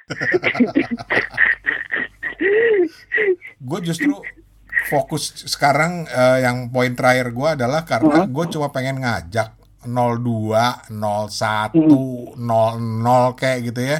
gue 3.60 3.78
justru 3.84 4.16
fokus 4.88 5.44
sekarang 5.44 6.08
uh, 6.08 6.40
yang 6.40 6.72
poin 6.72 6.96
terakhir 6.96 7.36
gue 7.36 7.48
adalah 7.60 7.84
karena 7.84 8.24
uh 8.24 8.24
-huh. 8.24 8.32
gue 8.32 8.44
cuma 8.48 8.72
pengen 8.72 9.04
ngajak 9.04 9.59
02, 9.84 10.92
01, 10.92 11.76
hmm. 11.76 12.36
00 12.36 13.40
kayak 13.40 13.58
gitu 13.72 13.80
ya. 13.80 13.98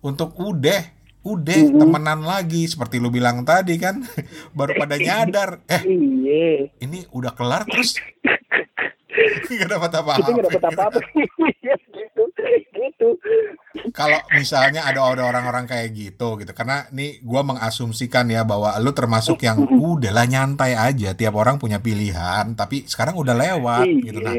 Untuk 0.00 0.32
udah 0.38 0.98
udah 1.28 1.58
mm 1.60 1.68
-hmm. 1.74 1.80
temenan 1.82 2.20
lagi 2.24 2.64
seperti 2.64 2.96
lu 3.02 3.12
bilang 3.12 3.44
tadi 3.44 3.76
kan. 3.76 4.00
Baru 4.56 4.72
pada 4.78 4.96
nyadar. 5.06 5.60
Eh 5.68 5.82
iya. 5.84 6.72
ini 6.80 7.04
udah 7.12 7.32
kelar 7.36 7.68
terus. 7.68 7.98
Nggak 9.48 9.68
dapat 9.68 9.92
apa-apa. 9.98 10.28
Nggak 10.30 10.46
dapat 10.46 10.64
apa-apa. 10.72 10.98
Iya, 11.58 11.74
gitu 11.90 12.22
gitu. 12.78 13.08
Kalau 13.90 14.20
misalnya 14.30 14.86
ada 14.86 15.02
orang-orang 15.02 15.66
kayak 15.66 15.90
gitu 15.92 16.38
gitu. 16.38 16.52
Karena 16.54 16.86
nih 16.94 17.18
gue 17.20 17.42
mengasumsikan 17.42 18.30
ya 18.30 18.46
bahwa 18.46 18.72
lu 18.78 18.94
termasuk 18.94 19.42
yang 19.42 19.58
udahlah 19.66 20.24
nyantai 20.24 20.78
aja. 20.78 21.12
Tiap 21.18 21.34
orang 21.34 21.58
punya 21.58 21.82
pilihan 21.82 22.54
tapi 22.54 22.86
sekarang 22.86 23.18
udah 23.18 23.34
lewat 23.34 23.86
gitu. 24.06 24.22
Nah 24.22 24.34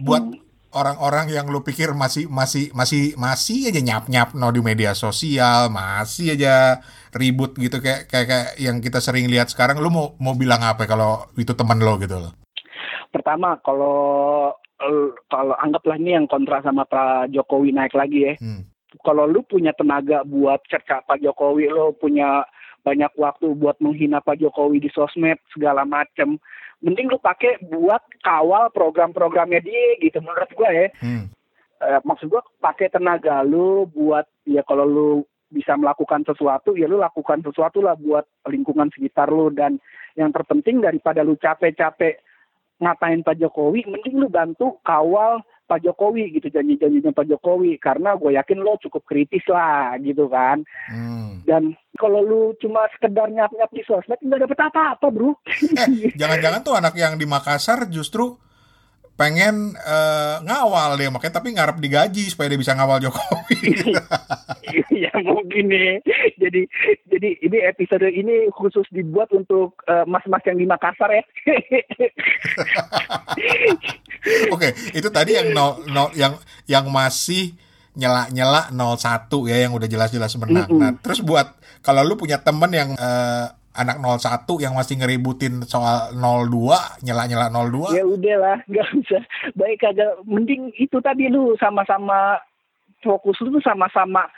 buat 0.00 0.22
orang-orang 0.74 1.30
yang 1.30 1.46
lu 1.50 1.62
pikir 1.62 1.94
masih 1.94 2.26
masih 2.26 2.74
masih 2.74 3.14
masih 3.14 3.70
aja 3.70 3.80
nyap-nyap 3.82 4.34
no 4.34 4.50
di 4.50 4.62
media 4.62 4.92
sosial, 4.94 5.70
masih 5.70 6.34
aja 6.34 6.82
ribut 7.14 7.54
gitu 7.54 7.78
kayak 7.78 8.10
kayak, 8.10 8.26
kayak 8.26 8.48
yang 8.58 8.82
kita 8.82 8.98
sering 8.98 9.30
lihat 9.30 9.50
sekarang 9.50 9.78
lu 9.78 9.88
mau 9.90 10.18
mau 10.18 10.34
bilang 10.34 10.62
apa 10.66 10.86
kalau 10.90 11.30
itu 11.38 11.54
teman 11.54 11.78
lo 11.78 11.94
gitu 12.02 12.18
loh. 12.18 12.34
Pertama 13.14 13.58
kalau 13.62 14.50
kalau 15.30 15.54
anggaplah 15.62 15.96
ini 15.96 16.18
yang 16.18 16.26
kontra 16.26 16.58
sama 16.60 16.82
Pak 16.84 17.30
Jokowi 17.30 17.70
naik 17.70 17.94
lagi 17.94 18.26
ya. 18.26 18.34
Hmm. 18.42 18.66
Kalau 19.02 19.26
lu 19.26 19.42
punya 19.42 19.74
tenaga 19.74 20.22
buat 20.22 20.62
cerca 20.70 21.02
Pak 21.02 21.18
Jokowi, 21.18 21.66
lo 21.66 21.94
punya 21.98 22.46
banyak 22.84 23.10
waktu 23.16 23.56
buat 23.56 23.80
menghina 23.80 24.20
Pak 24.20 24.38
Jokowi 24.38 24.78
di 24.78 24.90
sosmed 24.92 25.40
segala 25.50 25.88
macem 25.88 26.36
mending 26.84 27.08
lu 27.08 27.16
pakai 27.16 27.64
buat 27.64 28.04
kawal 28.20 28.68
program-programnya 28.76 29.64
dia 29.64 29.96
gitu 30.04 30.20
menurut 30.20 30.50
gue 30.52 30.70
ya 30.70 30.86
hmm. 31.00 31.24
uh, 31.80 32.00
maksud 32.04 32.28
gue 32.28 32.42
pakai 32.60 32.92
tenaga 32.92 33.40
lu 33.40 33.88
buat 33.88 34.28
ya 34.44 34.60
kalau 34.68 34.84
lu 34.84 35.10
bisa 35.48 35.72
melakukan 35.80 36.28
sesuatu 36.28 36.76
ya 36.76 36.84
lu 36.84 37.00
lakukan 37.00 37.40
sesuatu 37.40 37.80
lah 37.80 37.96
buat 37.96 38.28
lingkungan 38.44 38.92
sekitar 38.92 39.32
lu 39.32 39.48
dan 39.48 39.80
yang 40.14 40.28
terpenting 40.28 40.84
daripada 40.84 41.24
lu 41.24 41.40
capek-capek 41.40 42.20
ngatain 42.84 43.24
Pak 43.24 43.40
Jokowi 43.40 43.88
mending 43.88 44.20
lu 44.20 44.28
bantu 44.28 44.76
kawal 44.84 45.40
Pak 45.64 45.80
Jokowi 45.80 46.36
gitu 46.36 46.52
janji-janjinya 46.52 47.16
Pak 47.16 47.26
Jokowi. 47.28 47.80
Karena 47.80 48.14
gue 48.14 48.36
yakin 48.36 48.60
lo 48.60 48.76
cukup 48.80 49.02
kritis 49.08 49.44
lah 49.48 49.96
gitu 50.00 50.28
kan. 50.28 50.62
Hmm. 50.88 51.44
dan 51.44 51.76
kalau 52.00 52.24
lu 52.24 52.42
cuma 52.58 52.88
sekedar 52.96 53.28
nyap-nyap 53.28 53.70
di 53.70 53.84
sosmed 53.84 54.18
nggak 54.18 54.48
dapet 54.48 54.58
apa-apa 54.58 55.06
bro. 55.12 55.36
Eh 55.76 56.16
jangan-jangan 56.16 56.60
tuh 56.64 56.74
anak 56.74 56.94
yang 56.96 57.20
di 57.20 57.28
Makassar 57.28 57.86
justru 57.92 58.34
pengen 59.14 59.78
uh, 59.78 60.42
ngawal 60.42 60.98
dia 60.98 61.06
makanya 61.06 61.38
tapi 61.38 61.54
ngarep 61.54 61.78
digaji 61.78 62.26
supaya 62.26 62.50
dia 62.50 62.58
bisa 62.58 62.74
ngawal 62.74 62.98
Jokowi. 62.98 63.94
ya 65.06 65.14
mungkin 65.22 65.70
nih. 65.70 66.02
Jadi 66.38 66.66
jadi 67.06 67.28
ini 67.46 67.58
episode 67.62 68.10
ini 68.10 68.50
khusus 68.50 68.82
dibuat 68.90 69.30
untuk 69.30 69.78
mas 69.86 70.02
eh, 70.02 70.04
mas-mas 70.10 70.42
yang 70.50 70.58
di 70.58 70.66
Makassar 70.66 71.14
ya. 71.14 71.22
Oke, 74.54 74.74
itu 74.96 75.08
tadi 75.14 75.38
yang 75.38 75.54
nol, 75.54 75.86
nol 75.86 76.10
yang 76.18 76.34
yang 76.66 76.90
masih 76.90 77.54
nyela-nyela 77.94 78.74
01 78.74 79.30
ya 79.46 79.56
yang 79.68 79.72
udah 79.78 79.86
jelas-jelas 79.86 80.34
menang. 80.42 80.66
Mm 80.66 80.74
-hmm. 80.74 80.82
Nah, 80.82 80.90
terus 80.98 81.22
buat 81.22 81.54
kalau 81.86 82.02
lu 82.02 82.18
punya 82.18 82.42
temen 82.42 82.74
yang 82.74 82.90
uh, 82.98 83.54
anak 83.74 83.98
01 83.98 84.46
yang 84.62 84.74
masih 84.78 84.94
ngeributin 85.02 85.66
soal 85.66 86.14
02, 86.14 87.02
nyela-nyela 87.02 87.50
02. 87.50 87.98
Ya 87.98 88.04
udahlah, 88.06 88.58
nggak 88.70 88.88
usah. 89.02 89.22
Baik 89.58 89.82
aja, 89.90 90.14
mending 90.22 90.70
itu 90.78 90.96
tadi 91.02 91.26
lu 91.26 91.58
sama-sama 91.58 92.38
fokus 93.02 93.36
lu 93.42 93.58
tuh 93.58 93.64
sama-sama 93.66 94.30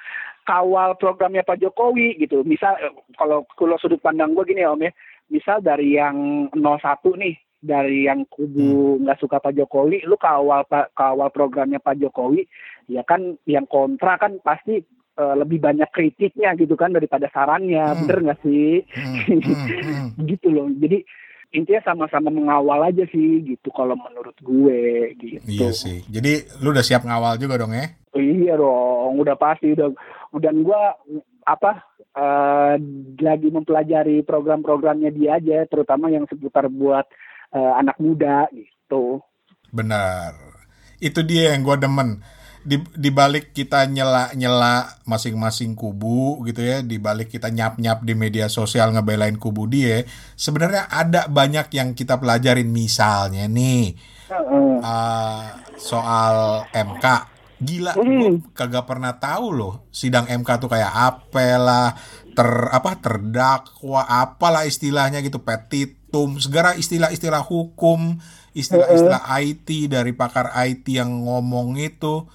kawal 0.49 0.96
programnya 0.96 1.44
Pak 1.44 1.61
Jokowi 1.61 2.16
gitu. 2.16 2.42
Misal 2.42 2.75
kalau 3.14 3.44
kalau 3.55 3.77
sudut 3.77 4.01
pandang 4.01 4.33
gue 4.33 4.46
gini 4.49 4.64
ya 4.64 4.72
Om 4.72 4.83
ya, 4.88 4.92
misal 5.29 5.61
dari 5.61 5.94
yang 5.94 6.49
01 6.55 6.57
nih, 7.20 7.35
dari 7.61 8.07
yang 8.09 8.25
kubu 8.31 8.96
hmm. 8.96 9.05
nggak 9.05 9.16
hmm. 9.20 9.25
suka 9.27 9.37
Pak 9.42 9.53
Jokowi, 9.53 10.07
lu 10.09 10.16
kawal 10.16 10.64
kawal 10.94 11.29
programnya 11.29 11.83
Pak 11.83 11.99
Jokowi, 12.01 12.46
ya 12.88 13.05
kan 13.05 13.37
yang 13.44 13.68
kontra 13.68 14.16
kan 14.16 14.38
pasti 14.40 14.81
uh, 15.17 15.35
lebih 15.37 15.59
banyak 15.59 15.89
kritiknya 15.91 16.53
gitu 16.55 16.77
kan 16.77 16.93
daripada 16.93 17.29
sarannya 17.33 17.83
hmm. 17.83 17.99
bener 18.05 18.19
nggak 18.31 18.41
sih 18.45 18.85
hmm. 18.97 19.41
Hmm. 19.41 19.67
hmm. 20.17 20.27
gitu 20.29 20.49
loh 20.53 20.69
jadi 20.77 21.03
intinya 21.55 21.83
sama-sama 21.89 22.29
mengawal 22.29 22.85
aja 22.85 23.07
sih 23.09 23.41
gitu 23.47 23.73
kalau 23.73 23.97
menurut 23.97 24.37
gue 24.45 25.15
gitu 25.17 25.41
iya 25.49 25.73
sih 25.73 26.05
jadi 26.11 26.45
lu 26.61 26.75
udah 26.75 26.85
siap 26.85 27.07
ngawal 27.07 27.41
juga 27.41 27.57
dong 27.57 27.73
ya 27.73 27.87
iya 28.13 28.55
dong 28.59 29.17
udah 29.17 29.37
pasti 29.39 29.73
udah 29.73 29.89
udah 30.37 30.51
gue 30.53 30.81
apa 31.47 31.73
uh, 32.19 32.75
lagi 33.23 33.49
mempelajari 33.49 34.27
program-programnya 34.27 35.15
dia 35.15 35.39
aja 35.39 35.65
terutama 35.71 36.11
yang 36.11 36.27
seputar 36.27 36.67
buat 36.67 37.07
uh, 37.55 37.73
anak 37.79 37.97
muda 38.03 38.51
gitu 38.51 39.23
benar 39.71 40.35
itu 40.99 41.21
dia 41.23 41.55
yang 41.55 41.63
gue 41.63 41.77
demen 41.79 42.21
di, 42.67 42.83
di 42.99 43.11
balik 43.15 43.55
kita 43.55 43.87
nyela-nyela 43.87 45.07
masing-masing 45.07 45.79
kubu 45.79 46.43
gitu 46.43 46.67
ya, 46.67 46.83
di 46.83 46.99
balik 46.99 47.31
kita 47.31 47.47
nyap-nyap 47.55 48.03
di 48.03 48.19
media 48.19 48.51
sosial 48.51 48.91
ngebelain 48.91 49.39
kubu 49.39 49.71
dia, 49.71 50.03
sebenarnya 50.35 50.91
ada 50.91 51.31
banyak 51.31 51.71
yang 51.71 51.95
kita 51.95 52.19
pelajarin 52.19 52.67
misalnya 52.67 53.47
nih 53.47 53.95
uh, 54.83 55.47
soal 55.79 56.67
MK. 56.75 57.07
Gila, 57.57 57.97
gue 57.97 58.53
kagak 58.53 58.85
pernah 58.85 59.17
tahu 59.17 59.47
loh 59.49 59.89
sidang 59.89 60.29
MK 60.29 60.61
tuh 60.61 60.69
kayak 60.69 60.93
apa 60.93 61.57
lah, 61.57 61.89
ter 62.37 62.51
apa 62.69 63.01
terdakwa 63.01 64.05
apalah 64.05 64.69
istilahnya 64.69 65.25
gitu, 65.25 65.41
petitum 65.41 66.37
segala 66.37 66.77
istilah-istilah 66.77 67.41
hukum, 67.41 68.21
istilah-istilah 68.53 69.25
IT 69.41 69.89
dari 69.89 70.13
pakar 70.13 70.53
IT 70.69 70.85
yang 70.91 71.25
ngomong 71.25 71.81
itu. 71.81 72.29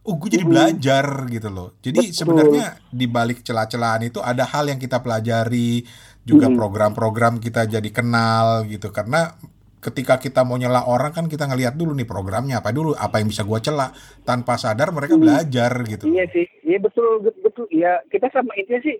Oh, 0.00 0.16
gue 0.16 0.32
jadi 0.32 0.48
belajar 0.48 1.28
gitu 1.28 1.52
loh. 1.52 1.76
Jadi 1.84 2.08
sebenarnya 2.08 2.80
di 2.88 3.04
balik 3.04 3.44
celah-celahan 3.44 4.08
itu 4.08 4.16
ada 4.24 4.48
hal 4.48 4.72
yang 4.72 4.80
kita 4.80 5.04
pelajari, 5.04 5.84
juga 6.24 6.48
program-program 6.48 7.36
kita 7.36 7.68
jadi 7.68 7.90
kenal 7.92 8.64
gitu. 8.64 8.88
Karena 8.96 9.36
ketika 9.80 10.16
kita 10.16 10.40
mau 10.40 10.56
nyela 10.56 10.88
orang 10.88 11.12
kan 11.12 11.28
kita 11.28 11.44
ngelihat 11.44 11.76
dulu 11.76 11.92
nih 11.92 12.08
programnya 12.08 12.64
apa 12.64 12.72
dulu, 12.72 12.96
apa 12.96 13.20
yang 13.20 13.28
bisa 13.28 13.44
gua 13.44 13.60
celah. 13.60 13.92
Tanpa 14.24 14.56
sadar 14.56 14.88
mereka 14.88 15.20
belajar 15.20 15.68
gitu. 15.84 16.08
Iya 16.08 16.24
sih, 16.32 16.48
iya 16.64 16.80
betul 16.80 17.20
betul. 17.20 17.68
Iya 17.68 18.00
kita 18.08 18.32
sama 18.32 18.56
intinya 18.56 18.80
sih 18.80 18.96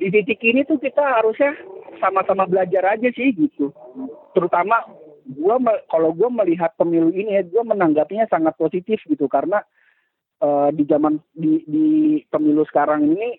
di 0.00 0.08
titik 0.08 0.40
ini 0.40 0.64
tuh 0.64 0.80
kita 0.80 1.20
harusnya 1.20 1.52
sama-sama 2.00 2.48
belajar 2.48 2.96
aja 2.96 3.08
sih 3.12 3.36
gitu. 3.36 3.68
Terutama 4.32 4.80
gua 5.28 5.60
kalau 5.92 6.16
gua 6.16 6.32
melihat 6.40 6.72
pemilu 6.80 7.12
ini 7.12 7.36
ya, 7.36 7.44
gua 7.52 7.68
menanggapinya 7.68 8.24
sangat 8.32 8.56
positif 8.56 8.96
gitu 9.04 9.28
karena 9.28 9.60
eh, 10.42 10.68
di 10.74 10.84
zaman 10.90 11.22
di 11.32 11.62
di 11.64 11.86
pemilu 12.26 12.66
sekarang 12.66 13.06
ini 13.06 13.38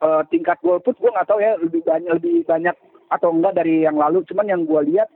eh, 0.00 0.22
tingkat 0.32 0.58
golput 0.64 0.96
gua 0.96 1.20
nggak 1.20 1.28
tahu 1.28 1.40
ya 1.44 1.60
lebih 1.60 1.84
banyak 1.84 2.12
lebih 2.16 2.48
banyak 2.48 2.76
atau 3.12 3.30
enggak 3.30 3.60
dari 3.60 3.84
yang 3.84 4.00
lalu. 4.00 4.24
Cuman 4.24 4.48
yang 4.48 4.64
gua 4.64 4.80
lihat 4.80 5.12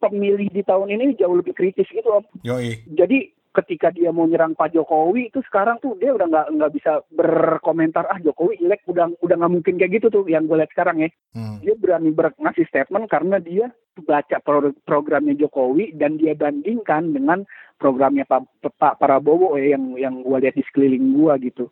pemilih 0.00 0.48
di 0.48 0.62
tahun 0.64 0.88
ini 0.96 1.20
jauh 1.20 1.36
lebih 1.36 1.52
kritis 1.52 1.86
gitu 1.92 2.08
om 2.08 2.24
Yoi. 2.40 2.80
jadi 2.88 3.28
ketika 3.50 3.90
dia 3.90 4.14
mau 4.14 4.30
nyerang 4.30 4.54
Pak 4.54 4.70
Jokowi 4.70 5.34
itu 5.34 5.42
sekarang 5.42 5.82
tuh 5.82 5.98
dia 5.98 6.14
udah 6.14 6.30
nggak 6.30 6.46
nggak 6.54 6.72
bisa 6.78 7.02
berkomentar 7.10 8.06
ah 8.06 8.22
Jokowi 8.22 8.62
jelek 8.62 8.86
udah 8.86 9.10
udah 9.18 9.36
nggak 9.42 9.52
mungkin 9.58 9.74
kayak 9.74 9.98
gitu 9.98 10.06
tuh 10.06 10.22
yang 10.30 10.46
gue 10.46 10.54
lihat 10.54 10.70
sekarang 10.70 11.02
ya 11.02 11.10
Hmm. 11.30 11.62
dia 11.62 11.78
berani 11.78 12.10
ber 12.10 12.34
ngasih 12.38 12.66
statement 12.66 13.06
karena 13.06 13.38
dia 13.38 13.70
baca 14.06 14.38
pro- 14.42 14.74
programnya 14.86 15.34
Jokowi 15.34 15.94
dan 15.94 16.18
dia 16.18 16.34
bandingkan 16.34 17.10
dengan 17.14 17.46
programnya 17.78 18.26
Pak 18.26 18.70
Pak 18.78 18.98
Prabowo 19.02 19.58
ya 19.58 19.74
yang 19.78 19.98
yang 19.98 20.14
gue 20.22 20.38
lihat 20.42 20.54
di 20.54 20.62
sekeliling 20.66 21.18
gua 21.18 21.34
gitu 21.42 21.70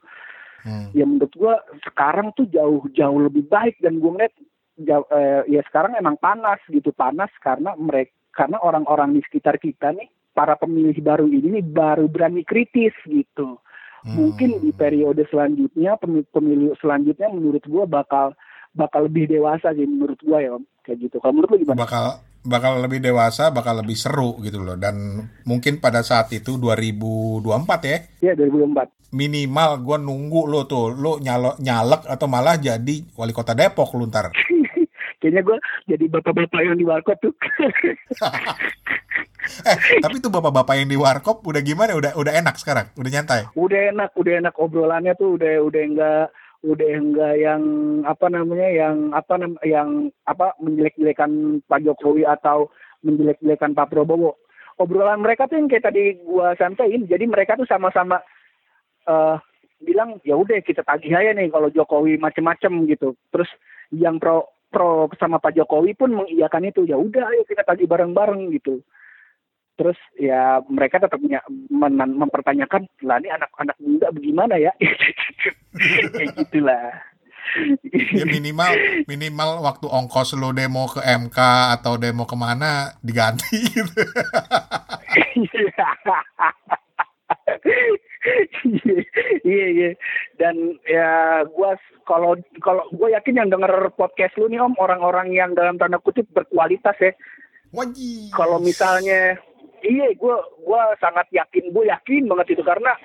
Hmm. 0.66 0.90
ya 0.90 1.06
menurut 1.06 1.30
gua 1.38 1.62
sekarang 1.86 2.34
tuh 2.34 2.50
jauh 2.50 2.82
jauh 2.90 3.18
lebih 3.22 3.46
baik 3.46 3.78
dan 3.78 4.02
gue 4.02 4.10
ngeliat 4.10 4.34
jauh, 4.82 5.06
eh, 5.14 5.46
ya 5.46 5.62
sekarang 5.70 5.94
emang 5.94 6.18
panas 6.18 6.58
gitu 6.66 6.90
panas 6.90 7.30
karena 7.38 7.78
mereka 7.78 8.10
karena 8.34 8.58
orang-orang 8.62 9.14
di 9.14 9.22
sekitar 9.22 9.58
kita 9.58 9.94
nih 9.94 10.06
para 10.30 10.54
pemilih 10.54 10.96
baru 10.98 11.26
ini 11.26 11.60
baru 11.60 12.06
berani 12.06 12.42
kritis 12.42 12.94
gitu 13.04 13.58
Hmm. 13.98 14.14
mungkin 14.14 14.62
di 14.62 14.70
periode 14.70 15.26
selanjutnya 15.26 15.98
pemi- 15.98 16.22
pemilu 16.30 16.70
selanjutnya 16.78 17.34
menurut 17.34 17.66
gua 17.66 17.82
bakal 17.82 18.30
bakal 18.70 19.10
lebih 19.10 19.26
dewasa 19.26 19.74
sih 19.74 19.90
menurut 19.90 20.14
gua 20.22 20.38
ya 20.38 20.54
Om. 20.54 20.62
kayak 20.86 20.98
gitu 21.02 21.18
kalau 21.18 21.34
menurut 21.34 21.50
lu 21.50 21.58
gimana 21.66 21.82
bakal 21.82 22.04
bakal 22.38 22.78
lebih 22.80 23.02
dewasa, 23.02 23.50
bakal 23.50 23.82
lebih 23.82 23.98
seru 23.98 24.38
gitu 24.40 24.62
loh. 24.62 24.78
Dan 24.78 25.20
mungkin 25.44 25.82
pada 25.82 26.00
saat 26.00 26.30
itu 26.32 26.56
2024 26.56 27.44
ya, 27.84 27.98
ya 28.22 28.32
2004 28.38 29.10
minimal 29.10 29.70
gua 29.82 29.98
nunggu 29.98 30.46
lo 30.46 30.64
tuh, 30.64 30.94
lo 30.94 31.18
nyalo, 31.18 31.58
nyalek 31.58 32.06
atau 32.06 32.26
malah 32.30 32.56
jadi 32.56 33.04
wali 33.18 33.34
kota 33.34 33.52
Depok 33.52 33.92
lu 33.98 34.06
ntar. 34.08 34.30
kayaknya 35.18 35.42
gua 35.46 35.58
jadi 35.86 36.04
bapak-bapak 36.10 36.60
yang 36.64 36.76
di 36.78 36.86
warkop 36.86 37.18
tuh 37.22 37.34
Eh, 39.64 39.76
tapi 40.04 40.20
tuh 40.20 40.28
bapak-bapak 40.28 40.76
yang 40.76 40.88
di 40.92 40.98
warkop 40.98 41.40
udah 41.42 41.62
gimana? 41.64 41.96
Udah 41.96 42.12
udah 42.14 42.32
enak 42.36 42.60
sekarang, 42.60 42.92
udah 42.94 43.10
nyantai. 43.10 43.48
udah 43.56 43.80
enak 43.96 44.10
udah 44.14 44.32
enak 44.44 44.54
obrolannya 44.60 45.12
tuh 45.16 45.40
udah 45.40 45.64
udah 45.64 45.82
enggak 45.82 46.26
udah 46.62 46.90
enggak 46.90 47.34
yang 47.38 47.62
apa 48.04 48.26
namanya 48.28 48.68
yang 48.68 48.96
apa 49.14 49.34
nam 49.38 49.54
yang 49.62 50.10
apa 50.26 50.52
menjelek-jelekan 50.58 51.62
Pak 51.64 51.80
Jokowi 51.86 52.26
atau 52.26 52.68
menjelek-jelekan 53.06 53.78
Pak 53.78 53.88
Prabowo 53.94 54.42
obrolan 54.78 55.22
mereka 55.22 55.46
tuh 55.46 55.58
yang 55.58 55.70
kayak 55.70 55.86
tadi 55.86 56.18
gua 56.22 56.58
sampaikan 56.58 57.06
jadi 57.06 57.24
mereka 57.30 57.54
tuh 57.54 57.68
sama-sama 57.70 58.18
eh 59.06 59.36
bilang 59.78 60.18
ya 60.26 60.34
udah 60.34 60.58
kita 60.66 60.82
tagih 60.82 61.14
aja 61.14 61.30
nih 61.30 61.46
kalau 61.54 61.70
Jokowi 61.70 62.18
macem-macem 62.18 62.90
gitu 62.90 63.14
terus 63.30 63.46
yang 63.94 64.18
pro 64.18 64.57
pro 64.68 65.08
sama 65.16 65.40
Pak 65.40 65.56
Jokowi 65.56 65.96
pun 65.96 66.12
mengiyakan 66.12 66.68
itu. 66.68 66.84
Ya 66.84 66.96
udah 67.00 67.28
ayo 67.32 67.42
kita 67.48 67.64
tagih 67.64 67.88
bareng-bareng 67.88 68.52
gitu. 68.54 68.84
Terus 69.78 69.98
ya 70.18 70.58
mereka 70.66 70.98
tetap 70.98 71.22
punya 71.22 71.38
men- 71.70 72.18
mempertanyakan 72.18 72.90
lah 73.06 73.22
ini 73.22 73.30
anak-anak 73.30 73.76
muda 73.78 74.10
bagaimana 74.10 74.54
ya? 74.58 74.72
Kayak 76.18 76.34
gitulah. 76.34 76.90
Ya 78.12 78.28
minimal 78.28 78.76
minimal 79.08 79.64
waktu 79.64 79.88
ongkos 79.88 80.36
lo 80.36 80.52
demo 80.52 80.84
ke 80.90 81.00
MK 81.00 81.38
atau 81.80 81.96
demo 81.96 82.28
ke 82.28 82.36
mana 82.36 82.92
diganti 83.00 83.56
gitu. 83.72 84.02
iya 89.48 89.66
iya 89.72 89.90
dan 90.38 90.78
ya 90.86 91.42
gua 91.50 91.74
kalau 92.06 92.38
kalau 92.62 92.86
gue 92.94 93.12
yakin 93.12 93.44
yang 93.44 93.50
denger 93.52 93.92
podcast 93.98 94.38
lu 94.40 94.48
nih 94.48 94.62
om 94.62 94.72
orang-orang 94.78 95.34
yang 95.34 95.52
dalam 95.52 95.76
tanda 95.76 96.00
kutip 96.00 96.24
berkualitas 96.30 96.96
ya. 97.02 97.12
Kalau 98.32 98.56
misalnya 98.62 99.36
iya 99.84 100.06
gue 100.14 100.36
gua 100.64 100.96
sangat 101.02 101.28
yakin 101.34 101.74
gue 101.74 101.84
yakin 101.90 102.30
banget 102.30 102.56
itu. 102.56 102.62
Karena 102.64 102.96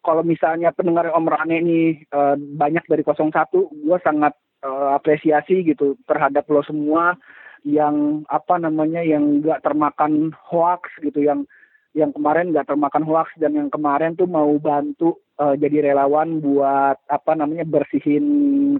kalau 0.00 0.24
misalnya 0.24 0.72
pendengar 0.72 1.12
Om 1.12 1.28
Rane 1.28 1.60
ini 1.60 1.80
eh, 2.04 2.36
banyak 2.36 2.84
dari 2.88 3.04
01 3.04 3.30
gue 3.52 3.98
sangat 4.02 4.34
eh, 4.64 4.88
apresiasi 4.96 5.64
gitu 5.64 5.96
terhadap 6.04 6.48
lo 6.48 6.64
semua 6.64 7.16
yang 7.64 8.24
apa 8.32 8.56
namanya 8.56 9.04
yang 9.04 9.44
nggak 9.44 9.60
termakan 9.60 10.32
hoax 10.48 10.88
gitu 11.04 11.20
yang 11.20 11.44
yang 11.92 12.14
kemarin 12.14 12.54
nggak 12.54 12.70
termakan 12.70 13.04
hoax 13.04 13.34
dan 13.36 13.52
yang 13.52 13.68
kemarin 13.68 14.16
tuh 14.16 14.24
mau 14.24 14.48
bantu 14.56 15.20
eh, 15.40 15.54
jadi 15.56 15.90
relawan 15.92 16.44
buat 16.44 17.00
apa 17.08 17.32
namanya 17.32 17.64
bersihin 17.64 18.26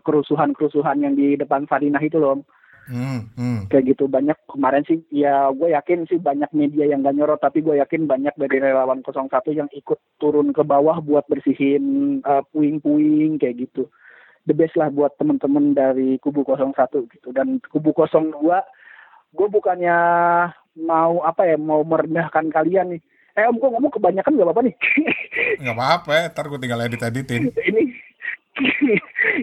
kerusuhan-kerusuhan 0.04 1.00
yang 1.00 1.16
di 1.16 1.34
depan 1.40 1.64
Sarinah 1.64 2.02
itu 2.04 2.20
loh. 2.20 2.44
Hmm, 2.90 3.30
hmm. 3.38 3.70
kayak 3.70 3.94
gitu 3.94 4.10
banyak. 4.10 4.34
Kemarin 4.50 4.82
sih 4.82 4.98
ya 5.14 5.48
gue 5.54 5.70
yakin 5.70 6.10
sih 6.10 6.18
banyak 6.18 6.50
media 6.50 6.90
yang 6.90 7.06
gak 7.06 7.14
nyorot 7.14 7.38
tapi 7.38 7.62
gue 7.62 7.78
yakin 7.78 8.10
banyak 8.10 8.34
dari 8.34 8.58
relawan 8.58 9.06
01 9.06 9.30
yang 9.54 9.70
ikut 9.70 10.00
turun 10.18 10.50
ke 10.50 10.66
bawah 10.66 10.98
buat 10.98 11.22
bersihin 11.30 12.18
eh, 12.26 12.42
puing-puing 12.50 13.38
kayak 13.38 13.70
gitu. 13.70 13.86
The 14.48 14.56
best 14.56 14.74
lah 14.74 14.90
buat 14.90 15.14
temen-temen 15.22 15.78
dari 15.78 16.18
kubu 16.18 16.42
01 16.42 16.74
gitu. 17.14 17.30
Dan 17.30 17.62
kubu 17.70 17.94
02 17.94 18.34
gue 19.30 19.46
bukannya 19.46 19.98
mau 20.82 21.22
apa 21.22 21.46
ya 21.46 21.54
mau 21.54 21.86
merendahkan 21.86 22.50
kalian 22.50 22.98
nih 22.98 23.02
eh 23.38 23.46
om 23.46 23.56
gue 23.58 23.70
ngomong 23.70 23.92
kebanyakan 23.94 24.34
gak 24.34 24.46
apa-apa 24.46 24.62
nih 24.66 24.76
Nggak 25.62 25.76
apa-apa, 25.76 26.10
ya, 26.16 26.24
ntar 26.32 26.44
gue 26.48 26.60
tinggal 26.60 26.82
edit-editin. 26.86 27.42
ini 27.70 27.82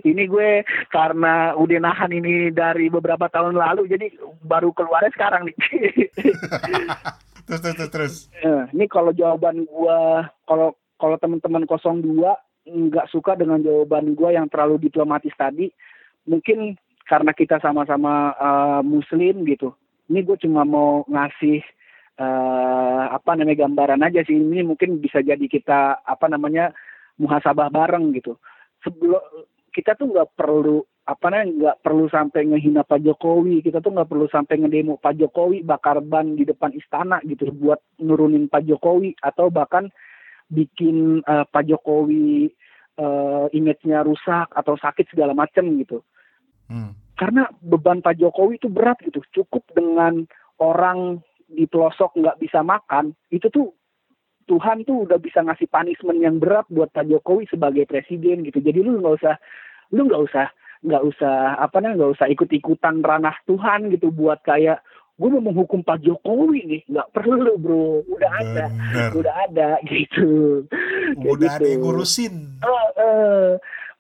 ini 0.04 0.24
gue 0.28 0.62
karena 0.92 1.56
udah 1.58 1.80
nahan 1.80 2.12
ini 2.14 2.52
dari 2.54 2.92
beberapa 2.92 3.26
tahun 3.32 3.56
lalu 3.56 3.90
jadi 3.90 4.08
baru 4.46 4.70
keluarnya 4.76 5.12
sekarang 5.16 5.48
nih 5.48 5.58
Terus, 7.48 7.64
terus, 7.64 7.76
terus, 7.80 7.92
terus. 7.96 8.16
Nah, 8.44 8.68
ini 8.76 8.92
kalau 8.92 9.16
jawaban 9.16 9.64
gua 9.72 10.28
kalau 10.44 10.76
kalau 11.00 11.16
teman-teman 11.16 11.64
02 11.64 12.04
nggak 12.68 13.08
suka 13.08 13.40
dengan 13.40 13.64
jawaban 13.64 14.20
gua 14.20 14.36
yang 14.36 14.52
terlalu 14.52 14.84
diplomatis 14.84 15.32
tadi, 15.40 15.72
mungkin 16.28 16.76
karena 17.08 17.32
kita 17.32 17.64
sama-sama 17.64 18.36
eh, 18.36 18.82
muslim 18.84 19.48
gitu. 19.48 19.72
Ini 20.12 20.28
gue 20.28 20.36
cuma 20.44 20.68
mau 20.68 21.08
ngasih 21.08 21.64
eh, 22.18 23.06
apa 23.14 23.32
namanya 23.38 23.66
gambaran 23.66 24.02
aja 24.04 24.26
sih. 24.26 24.36
Ini 24.36 24.66
mungkin 24.66 25.00
bisa 25.00 25.22
jadi 25.22 25.42
kita 25.46 26.04
apa 26.04 26.26
namanya 26.28 26.74
muhasabah 27.22 27.70
bareng 27.70 28.14
gitu. 28.18 28.38
Sebelum 28.82 29.22
kita 29.74 29.94
tuh 29.94 30.10
nggak 30.10 30.34
perlu 30.34 30.82
apa 31.08 31.32
namanya 31.32 31.48
nggak 31.56 31.78
perlu 31.88 32.06
sampai 32.12 32.52
ngehina 32.52 32.84
Pak 32.84 33.00
Jokowi 33.00 33.64
kita 33.64 33.80
tuh 33.80 33.96
nggak 33.96 34.12
perlu 34.12 34.28
sampai 34.28 34.60
ngedemo 34.60 35.00
Pak 35.00 35.16
Jokowi 35.16 35.64
bakar 35.64 36.04
ban 36.04 36.36
di 36.36 36.44
depan 36.44 36.76
istana 36.76 37.24
gitu 37.24 37.48
buat 37.56 37.80
nurunin 38.04 38.52
Pak 38.52 38.68
Jokowi 38.68 39.16
atau 39.24 39.48
bahkan 39.48 39.88
bikin 40.52 41.24
eh, 41.24 41.46
Pak 41.48 41.64
Jokowi 41.64 42.52
eh, 43.00 43.46
image-nya 43.56 44.04
rusak 44.04 44.52
atau 44.52 44.76
sakit 44.76 45.08
segala 45.08 45.32
macam 45.32 45.64
gitu 45.80 46.04
Hmm. 46.68 46.92
karena 47.16 47.48
beban 47.64 48.04
Pak 48.04 48.20
Jokowi 48.20 48.60
itu 48.60 48.68
berat 48.68 49.00
gitu 49.00 49.24
cukup 49.32 49.64
dengan 49.72 50.28
orang 50.60 51.24
di 51.48 51.66
pelosok 51.66 52.16
nggak 52.20 52.40
bisa 52.44 52.60
makan 52.62 53.16
itu 53.32 53.48
tuh 53.48 53.72
Tuhan 54.48 54.88
tuh 54.88 55.04
udah 55.04 55.20
bisa 55.20 55.44
ngasih 55.44 55.68
punishment 55.68 56.24
yang 56.24 56.40
berat 56.40 56.64
buat 56.72 56.88
Pak 56.96 57.08
Jokowi 57.08 57.52
sebagai 57.52 57.84
presiden 57.84 58.48
gitu 58.48 58.64
jadi 58.64 58.80
lu 58.80 59.00
nggak 59.04 59.16
usah 59.20 59.36
lu 59.92 60.08
nggak 60.08 60.24
usah 60.24 60.48
nggak 60.84 61.04
usah 61.04 61.58
apa 61.60 61.82
namanya 61.84 62.06
nggak 62.06 62.14
usah 62.20 62.28
ikut-ikutan 62.32 63.04
ranah 63.04 63.36
Tuhan 63.50 63.92
gitu 63.92 64.14
buat 64.14 64.40
kayak 64.46 64.80
gue 65.18 65.30
mau 65.34 65.42
menghukum 65.42 65.82
Pak 65.82 66.06
Jokowi 66.06 66.62
nih 66.64 66.82
nggak 66.88 67.10
perlu 67.12 67.58
bro 67.58 68.06
udah 68.06 68.32
ada 68.38 68.66
Bener. 68.70 69.12
udah 69.18 69.36
ada 69.50 69.70
gitu 69.90 70.64
Udah 71.16 71.56
ada 71.56 71.64
gitu. 71.64 71.72
yang 71.72 71.82
ngurusin. 71.82 72.34
Eh, 72.62 72.90
eh, 73.00 73.52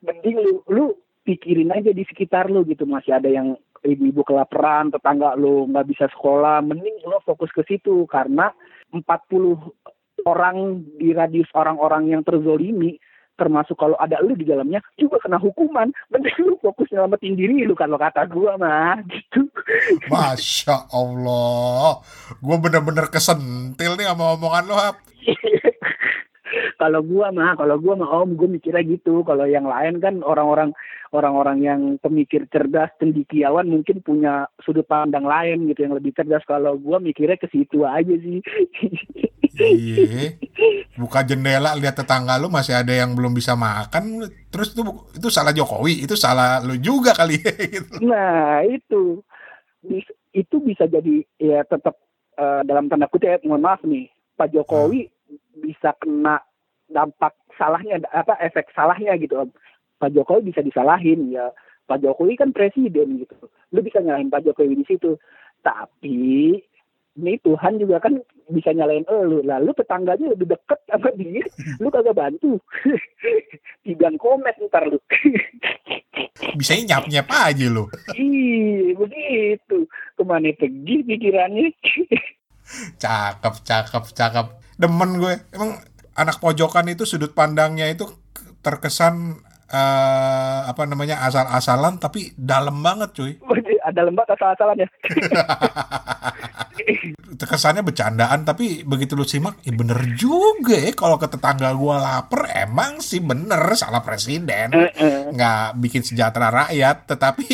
mending 0.03 0.37
lu 0.43 0.53
lu 0.67 0.85
pikirin 1.23 1.71
aja 1.71 1.91
di 1.91 2.03
sekitar 2.07 2.47
lu 2.51 2.63
gitu 2.67 2.87
masih 2.87 3.15
ada 3.15 3.27
yang 3.27 3.55
ibu-ibu 3.83 4.21
kelaparan, 4.25 4.89
tetangga 4.93 5.37
lo 5.37 5.67
nggak 5.67 5.87
bisa 5.87 6.05
sekolah, 6.09 6.63
mending 6.65 7.03
lo 7.05 7.21
fokus 7.21 7.51
ke 7.53 7.65
situ 7.67 8.07
karena 8.09 8.49
40 8.93 9.03
orang 10.25 10.81
di 10.97 11.13
radius 11.13 11.47
orang-orang 11.53 12.11
yang 12.11 12.21
terzolimi 12.25 12.97
termasuk 13.37 13.77
kalau 13.77 13.93
ada 14.01 14.17
lu 14.25 14.33
di 14.33 14.43
dalamnya 14.43 14.81
juga 14.97 15.21
kena 15.21 15.37
hukuman. 15.37 15.93
Mending 16.11 16.37
lu 16.41 16.57
fokus 16.57 16.89
nyelamatin 16.89 17.37
diri 17.37 17.63
lu 17.63 17.77
kalau 17.77 17.95
kata 17.95 18.25
gua 18.25 18.57
mah 18.57 18.97
gitu. 19.13 19.45
Masya 20.09 20.89
Allah. 20.89 22.01
Gue 22.41 22.57
bener-bener 22.57 23.07
kesentil 23.13 23.93
nih 23.95 24.09
sama 24.09 24.33
omongan 24.35 24.65
lo 24.65 24.75
Hap 24.75 24.97
kalau 26.77 27.01
gua 27.01 27.33
mah 27.33 27.57
kalau 27.57 27.81
gua 27.81 27.97
mah 27.97 28.09
om 28.21 28.37
gua 28.37 28.47
mikirnya 28.47 28.85
gitu. 28.85 29.25
Kalau 29.25 29.49
yang 29.49 29.65
lain 29.65 29.97
kan 29.97 30.21
orang-orang 30.21 30.71
orang-orang 31.09 31.57
yang 31.65 31.81
pemikir 31.97 32.45
cerdas 32.53 32.93
cendikiawan 33.01 33.65
mungkin 33.65 34.05
punya 34.05 34.45
sudut 34.61 34.85
pandang 34.85 35.25
lain 35.25 35.65
gitu 35.67 35.89
yang 35.89 35.97
lebih 35.97 36.13
cerdas. 36.13 36.45
Kalau 36.45 36.77
gua 36.77 37.01
mikirnya 37.01 37.35
ke 37.35 37.49
situ 37.49 37.81
aja 37.83 38.13
sih. 38.21 38.39
Iya. 39.57 40.37
Buka 41.01 41.25
jendela 41.25 41.73
lihat 41.73 41.97
tetangga 41.97 42.37
lu 42.37 42.45
masih 42.49 42.77
ada 42.77 42.93
yang 42.93 43.17
belum 43.17 43.33
bisa 43.33 43.57
makan 43.57 44.29
Terus 44.53 44.77
itu, 44.77 44.81
itu 45.17 45.27
salah 45.33 45.49
Jokowi 45.49 46.05
Itu 46.05 46.13
salah 46.13 46.61
lu 46.61 46.77
juga 46.77 47.17
kali 47.17 47.41
ya 47.41 47.53
gitu. 47.81 47.93
nah 48.05 48.61
itu. 48.61 49.25
Itu 50.29 50.61
bisa 50.61 50.85
jadi 50.85 51.25
ya 51.41 51.65
tetap 51.65 51.97
eh, 52.37 52.61
dalam 52.69 52.85
tanda 52.85 53.09
kutip 53.09 53.41
mohon 53.49 53.65
maaf 53.65 53.81
nih 53.81 54.13
Pak 54.37 54.53
Jokowi 54.53 55.09
bisa 55.57 55.97
kena 55.97 56.37
dampak 56.87 57.35
salahnya 57.55 58.01
apa 58.11 58.37
efek 58.43 58.71
salahnya 58.73 59.15
gitu. 59.19 59.47
Om. 59.47 59.49
Pak 59.97 60.13
Jokowi 60.13 60.53
bisa 60.53 60.61
disalahin 60.61 61.33
ya. 61.33 61.49
Pak 61.87 62.03
Jokowi 62.03 62.37
kan 62.37 62.51
presiden 62.51 63.23
gitu. 63.23 63.35
Lu 63.73 63.79
bisa 63.81 64.03
nyalahin 64.03 64.29
Pak 64.29 64.45
Jokowi 64.45 64.83
di 64.83 64.85
situ. 64.85 65.17
Tapi 65.63 66.57
ini 67.17 67.33
Tuhan 67.41 67.81
juga 67.81 67.97
kan 67.97 68.13
bisa 68.53 68.71
nyalain 68.71 69.03
lu. 69.25 69.41
Lalu 69.41 69.73
tetangganya 69.73 70.37
lebih 70.37 70.53
deket 70.53 70.79
sama 70.85 71.09
dia 71.17 71.43
lu 71.81 71.89
kagak 71.89 72.15
bantu. 72.15 72.61
Tiga 73.85 74.13
komet 74.21 74.55
ntar 74.69 74.85
lu. 74.85 74.99
Bisanya 76.57 77.01
nyap-nyap 77.01 77.27
aja 77.29 77.65
lu. 77.69 77.89
Ih, 78.13 78.93
begitu. 78.93 79.85
Ke 80.17 80.23
mana 80.25 80.49
pergi 80.53 80.95
pikirannya? 81.05 81.67
Cakep, 83.01 83.63
cakep, 83.63 84.03
cakep. 84.11 84.47
Demen 84.75 85.23
gue. 85.23 85.33
Emang 85.55 85.79
anak 86.17 86.41
pojokan 86.41 86.89
itu 86.89 87.05
sudut 87.05 87.31
pandangnya 87.31 87.85
itu 87.87 88.09
terkesan 88.65 89.37
eh, 89.69 90.59
apa 90.65 90.83
namanya 90.89 91.21
asal-asalan 91.23 92.01
tapi 92.01 92.33
dalam 92.33 92.81
banget 92.81 93.13
cuy. 93.13 93.33
Ada 93.87 94.03
lembak 94.03 94.27
asal-asalan 94.27 94.83
ya. 94.83 94.89
kesannya 97.37 97.79
bercandaan 97.85 98.43
tapi 98.43 98.83
begitu 98.83 99.15
lu 99.15 99.23
simak 99.23 99.63
ya 99.63 99.71
bener 99.71 99.95
juga 100.19 100.75
ya 100.75 100.91
kalau 100.91 101.15
ke 101.15 101.31
tetangga 101.31 101.71
gua 101.71 101.95
lapar 102.01 102.51
emang 102.51 102.99
sih 102.99 103.23
bener 103.23 103.61
salah 103.79 104.03
presiden. 104.03 104.75
Nggak 105.31 105.79
bikin 105.79 106.03
sejahtera 106.03 106.51
rakyat 106.51 107.07
tetapi 107.07 107.47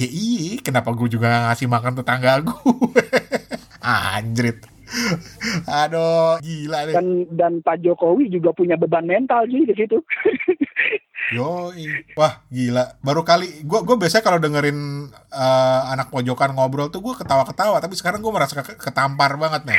ya 0.00 0.08
iya 0.08 0.56
kenapa 0.64 0.96
gue 0.96 1.12
juga 1.12 1.52
ngasih 1.52 1.68
makan 1.68 2.00
tetangga 2.00 2.40
gue 2.40 3.04
anjrit 3.84 4.64
aduh 5.84 6.38
gila 6.38 6.78
deh 6.86 6.94
dan 6.94 7.06
dan 7.30 7.52
Pak 7.60 7.80
Jokowi 7.80 8.28
juga 8.28 8.50
punya 8.50 8.74
beban 8.74 9.06
mental 9.06 9.46
sih 9.46 9.62
di 9.62 9.74
situ. 9.74 9.98
Yoi. 11.30 11.86
Wah 12.18 12.42
gila 12.50 12.96
Baru 13.04 13.22
kali 13.22 13.62
Gue 13.62 13.84
gue 13.84 13.94
biasanya 13.94 14.24
kalau 14.24 14.40
dengerin 14.42 15.06
eh, 15.30 15.80
Anak 15.86 16.10
pojokan 16.10 16.56
ngobrol 16.56 16.90
tuh 16.90 17.04
Gue 17.04 17.14
ketawa-ketawa 17.14 17.78
Tapi 17.78 17.94
sekarang 17.94 18.18
gue 18.18 18.32
merasa 18.34 18.58
ke- 18.58 18.74
ketampar 18.74 19.38
banget 19.38 19.62
nih 19.68 19.78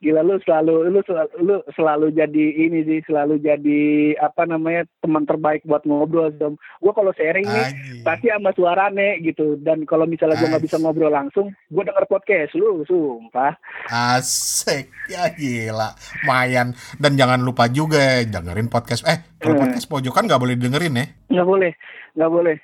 Gila 0.00 0.24
lu 0.24 0.40
selalu 0.40 0.88
lu 0.88 1.04
selalu, 1.04 1.32
lu 1.44 1.56
selalu 1.76 2.06
jadi 2.16 2.44
ini 2.56 2.88
sih 2.88 3.04
selalu 3.04 3.36
jadi 3.36 3.80
apa 4.16 4.48
namanya 4.48 4.88
teman 5.04 5.28
terbaik 5.28 5.60
buat 5.68 5.84
ngobrol 5.84 6.32
dong. 6.32 6.56
Gua 6.80 6.96
kalau 6.96 7.12
sharing 7.12 7.44
nih 7.44 7.68
pasti 8.00 8.32
sama 8.32 8.48
suarane 8.56 9.20
gitu. 9.20 9.60
Dan 9.60 9.84
kalau 9.84 10.08
misalnya 10.08 10.40
gua 10.40 10.56
nggak 10.56 10.64
bisa 10.64 10.80
ngobrol 10.80 11.12
langsung 11.12 11.52
gua 11.68 11.84
denger 11.84 12.08
podcast 12.08 12.56
lu 12.56 12.80
sumpah. 12.88 13.52
Asik. 13.92 14.88
Ya 15.12 15.28
gila. 15.36 15.92
Mayan. 16.24 16.72
Dan 16.96 17.20
jangan 17.20 17.44
lupa 17.44 17.68
juga 17.68 18.24
Dengerin 18.24 18.72
podcast. 18.72 19.04
Eh 19.04 19.20
kalau 19.36 19.60
Hmm. 19.60 19.68
podcast 19.68 19.84
pojokan 19.84 20.24
nggak 20.24 20.40
boleh 20.40 20.56
dengerin 20.56 20.96
ya? 20.96 21.06
Nggak 21.28 21.44
boleh. 21.44 21.72
Nggak 22.16 22.32
boleh 22.32 22.56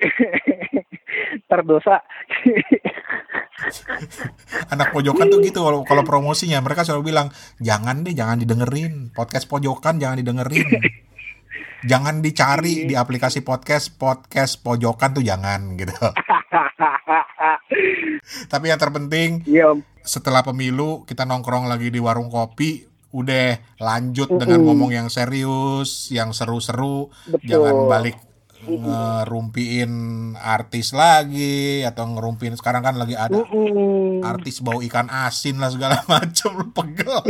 terdosa. 1.50 2.00
Anak 4.72 4.96
pojokan 4.96 5.28
tuh 5.28 5.44
gitu 5.44 5.60
Kalau 5.60 5.84
kalau 5.84 6.02
promosinya. 6.02 6.60
Mereka 6.64 6.84
selalu 6.84 7.12
bilang 7.12 7.28
Jangan 7.60 8.06
deh 8.06 8.14
jangan 8.16 8.40
didengerin. 8.40 9.12
Podcast 9.12 9.46
pojokan 9.46 10.00
jangan 10.00 10.18
didengerin. 10.20 10.68
Jangan 11.80 12.20
dicari 12.20 12.84
di 12.84 12.92
aplikasi 12.92 13.40
podcast 13.40 13.96
Podcast 13.96 14.60
pojokan 14.60 15.16
tuh 15.16 15.24
jangan 15.24 15.80
gitu. 15.80 15.96
Tapi 18.52 18.64
yang 18.68 18.76
terpenting 18.76 19.40
iya 19.48 19.72
om. 19.72 19.80
setelah 20.04 20.44
pemilu 20.44 21.08
kita 21.08 21.24
nongkrong 21.24 21.72
lagi 21.72 21.88
di 21.88 21.96
warung 21.96 22.28
kopi. 22.28 22.84
Udah 23.16 23.80
lanjut 23.80 24.28
dengan 24.28 24.60
Mm-mm. 24.60 24.76
ngomong 24.76 24.92
yang 24.92 25.08
serius 25.08 26.12
yang 26.12 26.36
seru-seru. 26.36 27.08
Jangan 27.48 27.88
balik 27.88 28.20
ngerumpiin 28.62 29.92
artis 30.34 30.92
lagi 30.92 31.80
atau 31.80 32.04
ngerumpiin 32.08 32.54
sekarang 32.54 32.82
kan 32.82 32.96
lagi 32.96 33.14
ada 33.14 33.40
Mm-mm. 33.40 34.20
artis 34.20 34.60
bau 34.60 34.80
ikan 34.80 35.08
asin 35.08 35.56
lah 35.56 35.68
segala 35.68 36.00
macem 36.12 36.52
lu 36.52 36.68
pegel. 36.70 37.20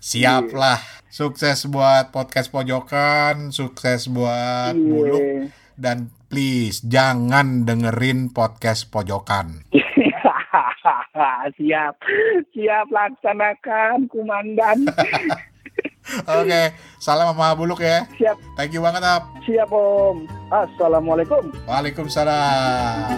Siap 0.00 0.50
lah. 0.52 0.80
Sukses 1.06 1.66
buat 1.66 2.10
podcast 2.10 2.50
pojokan 2.50 3.50
sukses 3.50 4.06
buat 4.06 4.74
buluk 4.74 5.22
Iya. 5.22 5.46
dan 5.76 5.98
please 6.26 6.82
jangan 6.82 7.62
dengerin 7.62 8.30
podcast 8.30 8.90
pojokan. 8.90 9.62
Siap. 11.56 11.94
Siap 12.50 12.86
laksanakan 12.88 14.10
komandan 14.10 14.86
Oke, 16.04 16.76
salam 17.00 17.32
sama 17.32 17.56
Buluk 17.56 17.80
ya. 17.80 18.04
siap 18.20 18.36
Thank 18.60 18.76
you 18.76 18.84
banget, 18.84 19.00
Ap. 19.00 19.24
siap 19.48 19.72
om 19.72 20.28
assalamualaikum 20.52 21.48
Waalaikumsalam. 21.64 23.08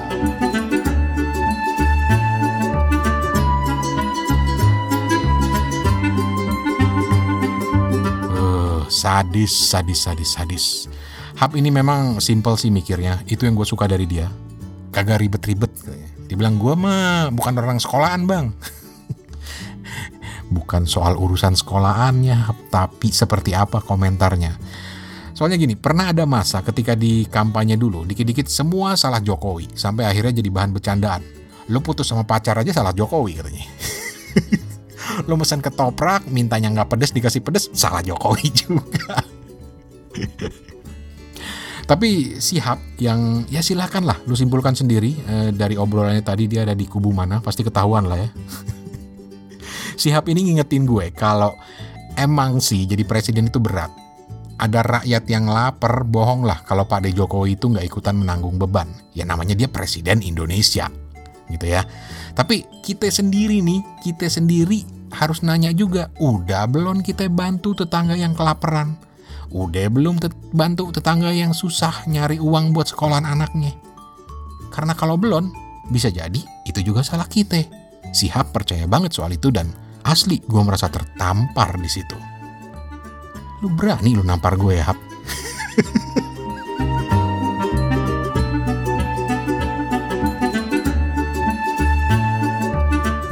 Eh, 8.33 8.81
sadis, 8.89 9.53
sadis, 9.53 9.99
sadis, 10.07 10.31
sadis. 10.31 10.65
Hap 11.37 11.53
ini 11.53 11.69
memang 11.69 12.23
simple 12.23 12.57
sih 12.57 12.73
mikirnya. 12.73 13.21
Itu 13.29 13.45
yang 13.45 13.55
gue 13.55 13.69
suka 13.69 13.85
dari 13.85 14.09
dia. 14.09 14.31
Kagak 14.91 15.21
ribet-ribet. 15.21 15.69
Dibilang 16.27 16.57
gue 16.57 16.75
mah 16.75 17.29
bukan 17.31 17.55
orang 17.55 17.79
sekolahan 17.79 18.25
bang. 18.25 18.47
bukan 20.51 20.87
soal 20.87 21.19
urusan 21.19 21.55
sekolahannya, 21.59 22.71
tapi 22.71 23.11
seperti 23.11 23.53
apa 23.53 23.83
komentarnya. 23.83 24.57
Soalnya 25.37 25.61
gini, 25.61 25.77
pernah 25.77 26.17
ada 26.17 26.25
masa 26.25 26.65
ketika 26.65 26.97
di 26.97 27.29
kampanye 27.29 27.77
dulu, 27.77 28.09
dikit-dikit 28.09 28.49
semua 28.49 28.97
salah 28.97 29.21
Jokowi, 29.21 29.77
sampai 29.77 30.09
akhirnya 30.09 30.41
jadi 30.41 30.49
bahan 30.49 30.73
bercandaan. 30.73 31.23
Lo 31.69 31.85
putus 31.85 32.09
sama 32.09 32.25
pacar 32.25 32.57
aja 32.57 32.73
salah 32.73 32.97
Jokowi 32.97 33.33
katanya. 33.37 33.67
Lo 35.29 35.37
mesen 35.37 35.61
ketoprak, 35.61 36.25
mintanya 36.33 36.73
nggak 36.73 36.89
pedes, 36.97 37.13
dikasih 37.13 37.45
pedes, 37.45 37.69
salah 37.77 38.01
Jokowi 38.01 38.49
juga. 38.65 39.21
Tapi 41.87 42.41
sihab 42.43 42.83
yang 42.99 43.47
ya 43.47 43.63
silakan 43.63 44.11
lah, 44.11 44.19
lu 44.27 44.35
simpulkan 44.35 44.75
sendiri 44.75 45.15
eh, 45.23 45.51
dari 45.55 45.79
obrolannya 45.79 46.25
tadi 46.25 46.51
dia 46.51 46.67
ada 46.67 46.75
di 46.75 46.89
kubu 46.89 47.15
mana, 47.15 47.39
pasti 47.39 47.63
ketahuan 47.63 48.11
lah 48.11 48.19
ya. 48.19 48.31
Sihab 49.97 50.29
ini 50.29 50.53
ngingetin 50.53 50.85
gue 50.85 51.11
kalau 51.17 51.57
emang 52.21 52.61
sih 52.61 52.85
jadi 52.85 53.03
presiden 53.05 53.49
itu 53.49 53.59
berat 53.59 53.89
ada 54.57 54.81
rakyat 54.81 55.29
yang 55.29 55.53
lapar, 55.53 56.05
bohong 56.09 56.49
lah 56.49 56.65
kalau 56.65 56.89
Pak 56.89 57.05
De 57.05 57.11
Jokowi 57.13 57.61
itu 57.61 57.69
nggak 57.69 57.87
ikutan 57.93 58.17
menanggung 58.17 58.57
beban. 58.57 58.89
Ya 59.13 59.29
namanya 59.29 59.53
dia 59.53 59.69
presiden 59.69 60.25
Indonesia, 60.25 60.89
gitu 61.53 61.67
ya. 61.69 61.85
Tapi 62.33 62.65
kita 62.81 63.09
sendiri 63.13 63.61
nih, 63.61 63.85
kita 64.01 64.33
sendiri 64.33 64.85
harus 65.13 65.45
nanya 65.45 65.77
juga, 65.77 66.09
udah 66.17 66.65
belum 66.73 67.05
kita 67.05 67.29
bantu 67.29 67.77
tetangga 67.77 68.17
yang 68.17 68.33
kelaparan? 68.33 68.97
Udah 69.53 69.87
belum 69.93 70.19
tet- 70.19 70.37
bantu 70.51 70.91
tetangga 70.91 71.31
yang 71.31 71.53
susah 71.53 72.09
nyari 72.09 72.41
uang 72.41 72.73
buat 72.73 72.91
sekolahan 72.91 73.29
anaknya? 73.29 73.77
Karena 74.73 74.97
kalau 74.97 75.21
belum, 75.21 75.53
bisa 75.93 76.09
jadi 76.09 76.41
itu 76.65 76.81
juga 76.81 77.05
salah 77.05 77.29
kita. 77.29 77.61
Sihab 78.11 78.57
percaya 78.57 78.89
banget 78.89 79.13
soal 79.13 79.37
itu 79.37 79.53
dan 79.53 79.69
Asli 80.07 80.39
gue 80.39 80.63
merasa 80.63 80.87
tertampar 80.87 81.75
di 81.83 81.91
situ. 81.91 82.15
Lu 83.59 83.67
berani 83.75 84.15
lu 84.15 84.23
nampar 84.23 84.55
gue 84.55 84.79
ya, 84.79 84.95
Hap? 84.95 84.99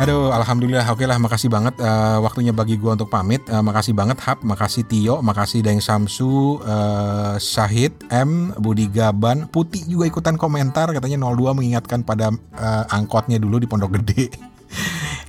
Aduh, 0.02 0.34
alhamdulillah. 0.34 0.82
Oke 0.90 1.06
lah, 1.06 1.14
makasih 1.22 1.46
banget 1.46 1.78
uh, 1.78 2.18
waktunya 2.20 2.50
bagi 2.50 2.74
gue 2.74 2.90
untuk 2.90 3.06
pamit. 3.06 3.46
Uh, 3.46 3.62
makasih 3.62 3.94
banget 3.94 4.18
Hap, 4.26 4.42
makasih 4.42 4.82
Tio, 4.82 5.22
makasih 5.22 5.62
Daeng 5.62 5.78
Samsu, 5.78 6.58
uh, 6.58 7.38
Syahid, 7.38 7.94
M, 8.10 8.50
Budi 8.58 8.90
Gaban, 8.90 9.46
Putih 9.46 9.86
juga 9.86 10.10
ikutan 10.10 10.34
komentar 10.34 10.90
katanya 10.90 11.22
02 11.22 11.54
mengingatkan 11.54 12.02
pada 12.02 12.34
uh, 12.34 12.84
angkotnya 12.90 13.38
dulu 13.38 13.62
di 13.62 13.70
Pondok 13.70 13.94
Gede. 14.02 14.28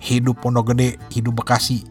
hidup 0.02 0.42
Pondok 0.42 0.74
Gede, 0.74 1.02
hidup 1.12 1.42
Bekasi. 1.44 1.84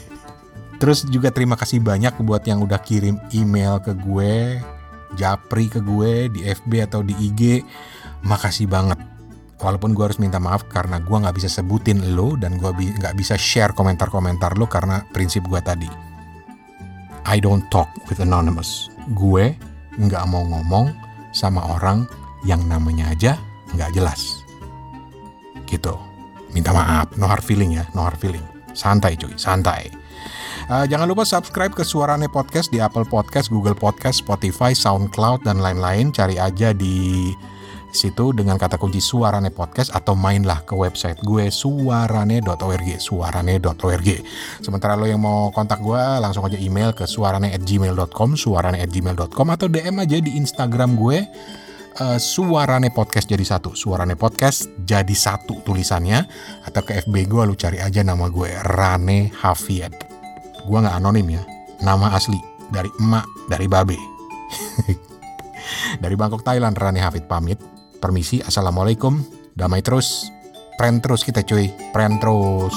Terus 0.80 1.06
juga 1.06 1.30
terima 1.30 1.54
kasih 1.54 1.78
banyak 1.78 2.18
buat 2.26 2.42
yang 2.42 2.62
udah 2.62 2.82
kirim 2.82 3.18
email 3.30 3.78
ke 3.78 3.94
gue, 3.94 4.58
japri 5.14 5.70
ke 5.70 5.78
gue 5.78 6.26
di 6.32 6.40
FB 6.42 6.90
atau 6.90 7.06
di 7.06 7.14
IG. 7.14 7.62
Makasih 8.26 8.66
banget 8.66 8.98
walaupun 9.62 9.94
gue 9.94 10.04
harus 10.10 10.18
minta 10.18 10.42
maaf 10.42 10.66
karena 10.66 10.98
gue 10.98 11.14
nggak 11.14 11.38
bisa 11.38 11.46
sebutin 11.46 12.18
lo 12.18 12.34
dan 12.34 12.58
gue 12.58 12.70
nggak 12.74 13.14
bi 13.14 13.22
bisa 13.22 13.38
share 13.38 13.70
komentar-komentar 13.72 14.58
lo 14.58 14.66
karena 14.66 15.06
prinsip 15.14 15.46
gue 15.46 15.62
tadi. 15.62 15.86
I 17.22 17.38
don't 17.38 17.62
talk 17.70 17.86
with 18.10 18.18
anonymous. 18.18 18.90
Gue 19.14 19.54
nggak 20.02 20.26
mau 20.26 20.42
ngomong 20.42 20.90
sama 21.30 21.62
orang 21.78 22.10
yang 22.42 22.66
namanya 22.66 23.14
aja 23.14 23.32
nggak 23.78 23.94
jelas. 23.94 24.42
Gitu. 25.70 25.94
Minta 26.52 26.72
maaf, 26.72 27.16
no 27.16 27.28
hard 27.28 27.44
feeling 27.44 27.76
ya, 27.76 27.84
no 27.96 28.04
hard 28.04 28.20
feeling. 28.20 28.44
Santai 28.72 29.16
cuy, 29.16 29.32
santai. 29.36 29.92
Uh, 30.70 30.86
jangan 30.86 31.10
lupa 31.10 31.26
subscribe 31.26 31.74
ke 31.74 31.82
Suarane 31.82 32.30
Podcast 32.30 32.70
di 32.70 32.78
Apple 32.78 33.04
Podcast, 33.04 33.50
Google 33.50 33.74
Podcast, 33.74 34.22
Spotify, 34.22 34.72
SoundCloud, 34.72 35.44
dan 35.44 35.58
lain-lain. 35.58 36.14
Cari 36.14 36.38
aja 36.38 36.70
di 36.70 37.34
situ 37.92 38.32
dengan 38.32 38.56
kata 38.56 38.80
kunci 38.80 38.98
suarane 38.98 39.52
podcast 39.52 39.92
atau 39.92 40.16
mainlah 40.16 40.64
ke 40.64 40.72
website 40.72 41.20
gue 41.20 41.52
suarane.org 41.52 42.88
suarane.org 42.96 44.08
sementara 44.64 44.96
lo 44.96 45.04
yang 45.04 45.20
mau 45.20 45.52
kontak 45.52 45.78
gue 45.84 46.00
langsung 46.18 46.42
aja 46.48 46.56
email 46.56 46.96
ke 46.96 47.04
suarane@gmail.com 47.04 48.34
suarane@gmail.com 48.34 49.46
atau 49.52 49.66
DM 49.68 49.96
aja 50.00 50.16
di 50.18 50.40
Instagram 50.40 50.96
gue 50.96 51.28
uh, 52.00 52.16
suarane 52.16 52.88
podcast 52.94 53.28
jadi 53.28 53.44
satu 53.44 53.76
suarane 53.76 54.16
podcast 54.16 54.70
jadi 54.86 55.12
satu 55.12 55.60
tulisannya 55.66 56.24
atau 56.64 56.82
ke 56.86 57.04
FB 57.04 57.14
gue 57.28 57.42
lu 57.48 57.54
cari 57.58 57.82
aja 57.82 58.00
nama 58.06 58.30
gue 58.30 58.48
Rane 58.72 59.34
Hafiat 59.34 59.92
gue 60.62 60.78
nggak 60.78 60.96
anonim 60.96 61.36
ya 61.36 61.42
nama 61.82 62.14
asli 62.14 62.38
dari 62.70 62.88
emak 63.02 63.26
dari 63.50 63.66
babe 63.66 63.98
dari 66.02 66.14
Bangkok 66.14 66.46
Thailand 66.46 66.78
Rane 66.78 67.02
Hafid 67.02 67.26
pamit 67.28 67.72
Permisi, 68.02 68.42
Assalamualaikum. 68.42 69.22
Damai 69.54 69.78
terus. 69.78 70.26
Pren 70.74 70.98
terus 70.98 71.22
kita 71.22 71.46
cuy. 71.46 71.70
Pren 71.94 72.18
terus. 72.18 72.74